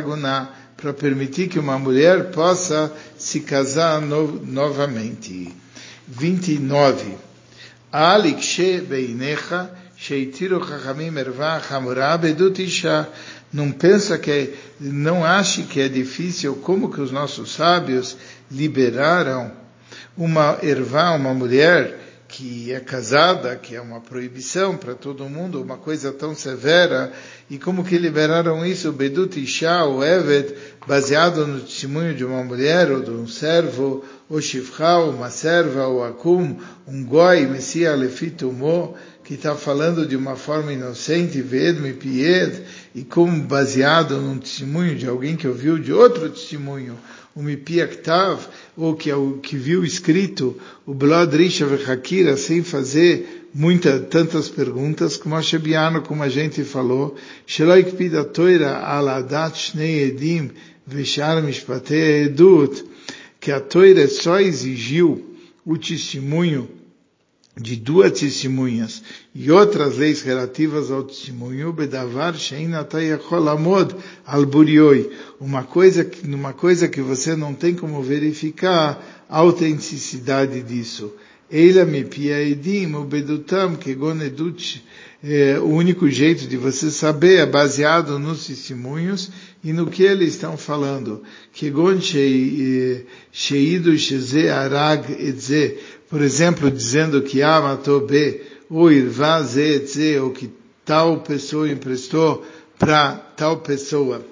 para 0.78 0.94
permitir 0.94 1.50
que 1.50 1.60
uma 1.60 1.78
mulher 1.78 2.32
possa 2.32 2.92
se 3.18 3.42
casar 3.42 4.00
no, 4.02 4.46
novamente. 4.46 5.54
29. 6.08 7.18
Alik 7.92 8.42
she 8.42 8.80
beinecha 8.82 9.70
sheitiru 10.00 10.66
chachamim 10.66 11.18
erva 11.18 11.60
chamura 11.60 12.18
bedut 12.18 12.64
isha. 12.64 13.08
Não 13.52 13.72
pensa 13.72 14.18
que, 14.18 14.54
não 14.80 15.26
ache 15.26 15.64
que 15.64 15.82
é 15.82 15.90
difícil 15.90 16.56
como 16.58 16.90
que 16.90 17.02
os 17.02 17.12
nossos 17.12 17.52
sábios 17.54 18.16
liberaram 18.50 19.52
uma 20.16 20.58
ervá, 20.62 21.12
uma 21.12 21.34
mulher 21.34 22.00
que 22.30 22.72
é 22.72 22.80
casada, 22.80 23.56
que 23.56 23.76
é 23.76 23.82
uma 23.82 24.00
proibição 24.00 24.78
para 24.78 24.94
todo 24.94 25.28
mundo, 25.28 25.60
uma 25.62 25.78
coisa 25.78 26.12
tão 26.12 26.36
severa, 26.36 27.12
e 27.50 27.58
como 27.58 27.84
que 27.84 27.98
liberaram 27.98 28.64
isso, 28.64 28.92
Bedut 28.92 29.42
Isha, 29.42 29.84
o 29.86 30.04
Evet, 30.04 30.56
baseado 30.86 31.48
no 31.48 31.60
testemunho 31.60 32.14
de 32.14 32.24
uma 32.24 32.44
mulher 32.44 32.92
ou 32.92 33.02
de 33.02 33.10
um 33.10 33.28
servo, 33.28 34.06
ou 34.30 34.40
Shifra, 34.40 35.00
uma 35.00 35.32
serva, 35.32 35.88
ou 35.88 36.04
Akum, 36.04 36.56
um 36.88 37.04
Goi, 37.04 37.48
Messias 37.48 37.98
Lefitumó, 37.98 38.94
que 39.30 39.36
está 39.36 39.56
falando 39.56 40.08
de 40.08 40.16
uma 40.16 40.36
forma 40.36 40.74
inocente, 40.74 41.40
Vedme 41.40 41.94
Pied, 41.94 42.64
e 42.96 43.04
como 43.04 43.44
baseado 43.44 44.20
num 44.20 44.40
testemunho 44.40 44.96
de 44.96 45.06
alguém 45.06 45.36
que 45.36 45.48
ouviu 45.48 45.78
de 45.78 45.94
outro 45.94 46.28
testemunho, 46.32 46.98
o 47.36 47.44
Mipiaktav, 47.44 48.40
ou 48.76 48.96
que, 48.96 49.08
é 49.08 49.16
o, 49.16 49.34
que 49.34 49.56
viu 49.56 49.86
escrito 49.86 50.60
o 50.84 50.96
Blod 50.96 51.38
Risha 51.38 51.68
Vechakira, 51.68 52.36
sem 52.38 52.64
fazer 52.64 53.48
muitas, 53.54 54.08
tantas 54.08 54.50
perguntas, 54.50 55.16
como 55.16 55.36
a 55.36 55.44
Shebiano, 55.44 56.02
como 56.02 56.24
a 56.24 56.30
gente 56.30 56.64
falou, 56.64 57.16
Sheloik 57.46 57.92
Pida 57.92 58.24
Toira 58.24 58.78
Aladat 58.78 59.56
Shnei 59.56 60.06
Edim 60.06 60.50
Veshar 60.88 61.44
Mishpatei 61.44 62.24
Edut, 62.24 62.84
que 63.40 63.52
a 63.52 63.60
Toira 63.60 64.08
só 64.08 64.40
exigiu 64.40 65.24
o 65.64 65.78
testemunho 65.78 66.79
de 67.60 67.76
duas 67.76 68.18
testemunhas 68.20 69.04
e 69.36 69.52
outras 69.52 69.98
leis 69.98 70.22
relativas 70.22 70.90
ao 70.90 71.04
testemunho, 71.04 71.74
bedavar 71.74 72.34
amod 73.52 73.96
al 74.26 74.46
burioi, 74.46 75.10
uma 75.40 75.64
coisa 75.64 76.10
uma 76.24 76.54
coisa 76.54 76.88
que 76.88 77.02
você 77.02 77.36
não 77.36 77.54
tem 77.54 77.76
como 77.76 78.02
verificar 78.02 79.26
a 79.30 79.38
autenticidade 79.40 80.64
disso. 80.64 81.14
Eila 81.52 81.86
me 81.86 82.04
piaedim 82.04 82.96
ubedutam 82.96 83.76
kegon 83.76 84.22
edut 84.22 84.82
é, 85.22 85.60
o 85.60 85.66
único 85.66 86.10
jeito 86.10 86.48
de 86.48 86.56
você 86.56 86.90
saber 86.90 87.40
é 87.40 87.46
baseado 87.46 88.18
nos 88.18 88.48
testemunhos 88.48 89.30
e 89.62 89.74
no 89.74 89.88
que 89.88 90.04
eles 90.04 90.36
estão 90.36 90.56
falando. 90.56 91.22
Kegon 91.52 92.00
sheidu 92.00 93.98
sheze 93.98 94.48
arag 94.48 95.12
etze, 95.12 95.78
por 96.10 96.22
exemplo, 96.22 96.72
dizendo 96.72 97.22
que 97.22 97.42
A 97.42 97.60
matou 97.60 98.08
B, 98.08 98.42
ou 98.70 98.90
Irvá 98.92 99.42
Z, 99.42 100.20
ou 100.22 100.32
que 100.32 100.50
tal 100.86 101.20
pessoa 101.20 101.70
emprestou 101.70 102.46
para 102.78 103.12
tal 103.36 103.58
pessoa. 103.58 104.26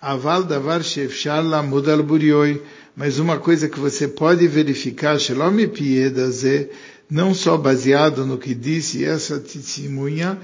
Aval 0.00 0.44
davar 0.44 0.84
shefshar 0.84 1.42
lamud 1.42 1.88
al 1.88 2.02
burioi, 2.04 2.62
mas 2.96 3.18
uma 3.18 3.38
coisa 3.38 3.68
que 3.68 3.78
você 3.78 4.08
pode 4.08 4.48
verificar, 4.48 5.18
shalom 5.18 5.68
pieda 5.68 6.30
ze, 6.30 6.70
não 7.10 7.34
só 7.34 7.58
baseado 7.58 8.24
no 8.24 8.38
que 8.38 8.54
disse 8.54 9.04
essa 9.04 9.38
testemunha, 9.38 10.38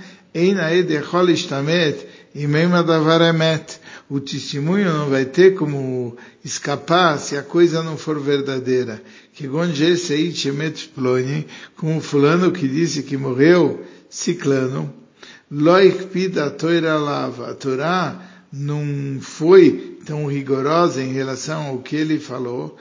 o 4.09 4.21
testemunho 4.21 4.93
não 4.93 5.09
vai 5.09 5.25
ter 5.25 5.55
como 5.55 6.17
escapar 6.45 7.19
se 7.19 7.37
a 7.37 7.43
coisa 7.43 7.83
não 7.83 7.97
for 7.97 8.21
verdadeira. 8.21 9.03
Que 9.35 9.49
como 11.77 12.01
fulano 12.01 12.53
que 12.53 12.69
disse 12.69 13.03
que 13.03 13.17
morreu, 13.17 13.83
ciclano, 14.09 14.93
loikpida 15.51 16.51
toira 16.51 16.97
lava. 16.97 17.51
A 17.51 17.55
Torá 17.55 18.47
não 18.53 19.19
foi 19.21 19.92
tão 20.05 20.27
rigorosa 20.27 21.03
em 21.03 21.13
relação 21.13 21.69
ao 21.69 21.79
que 21.79 21.97
ele 21.97 22.19
falou, 22.19 22.77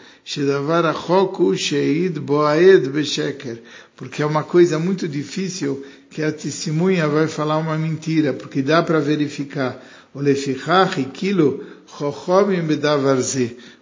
porque 3.95 4.21
é 4.21 4.25
uma 4.25 4.43
coisa 4.43 4.79
muito 4.79 5.07
difícil 5.07 5.85
que 6.09 6.23
a 6.23 6.31
testemunha 6.31 7.07
vai 7.07 7.27
falar 7.27 7.57
uma 7.57 7.77
mentira, 7.77 8.33
porque 8.33 8.61
dá 8.61 8.81
para 8.83 8.99
verificar. 8.99 9.81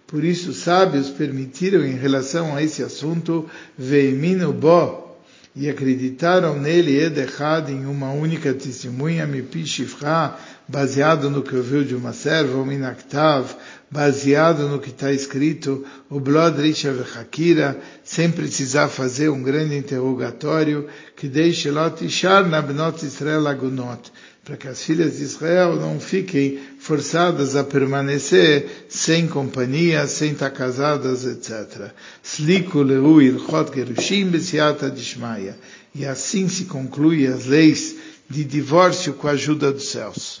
Por 0.06 0.24
isso, 0.24 0.52
sábios 0.52 1.10
permitiram 1.10 1.84
em 1.84 1.96
relação 1.96 2.54
a 2.54 2.62
esse 2.62 2.82
assunto, 2.82 3.48
veimino 3.76 4.52
bo, 4.52 5.10
e 5.54 5.68
acreditaram 5.68 6.58
nele 6.58 7.00
Edechad 7.00 7.70
em 7.70 7.84
uma 7.84 8.12
única 8.12 8.54
testemunha, 8.54 9.26
Mipishifra, 9.26 10.36
baseado 10.70 11.28
no 11.28 11.42
que 11.42 11.56
ouviu 11.56 11.84
de 11.84 11.96
uma 11.96 12.12
serva, 12.12 12.56
o 12.56 12.64
Minaktav, 12.64 13.56
baseado 13.90 14.68
no 14.68 14.78
que 14.78 14.90
está 14.90 15.12
escrito, 15.12 15.84
o 16.08 16.20
Blod 16.20 16.60
Risha 16.62 16.92
Vechakira, 16.92 17.76
sem 18.04 18.30
precisar 18.30 18.88
fazer 18.88 19.30
um 19.30 19.42
grande 19.42 19.76
interrogatório, 19.76 20.86
que 21.16 21.26
deixe 21.26 21.70
Lot 21.70 22.04
Ishar 22.04 22.48
Nabnot 22.48 23.04
Israel 23.04 23.48
Agunot, 23.48 24.12
para 24.44 24.56
que 24.56 24.68
as 24.68 24.80
filhas 24.80 25.18
de 25.18 25.24
Israel 25.24 25.74
não 25.74 25.98
fiquem 25.98 26.60
forçadas 26.78 27.56
a 27.56 27.64
permanecer 27.64 28.86
sem 28.88 29.26
companhia, 29.26 30.06
sem 30.06 30.32
estar 30.32 30.50
casadas, 30.50 31.24
etc. 31.24 31.90
Sliku 32.22 32.82
leu 32.82 33.20
ilchot 33.20 33.74
gerushim 33.74 34.26
besiata 34.26 34.88
dishmaya. 34.88 35.58
E 35.92 36.06
assim 36.06 36.48
se 36.48 36.66
conclui 36.66 37.26
as 37.26 37.46
leis 37.46 37.96
de 38.30 38.44
divórcio 38.44 39.14
com 39.14 39.26
a 39.26 39.32
ajuda 39.32 39.72
dos 39.72 39.88
céus. 39.88 40.38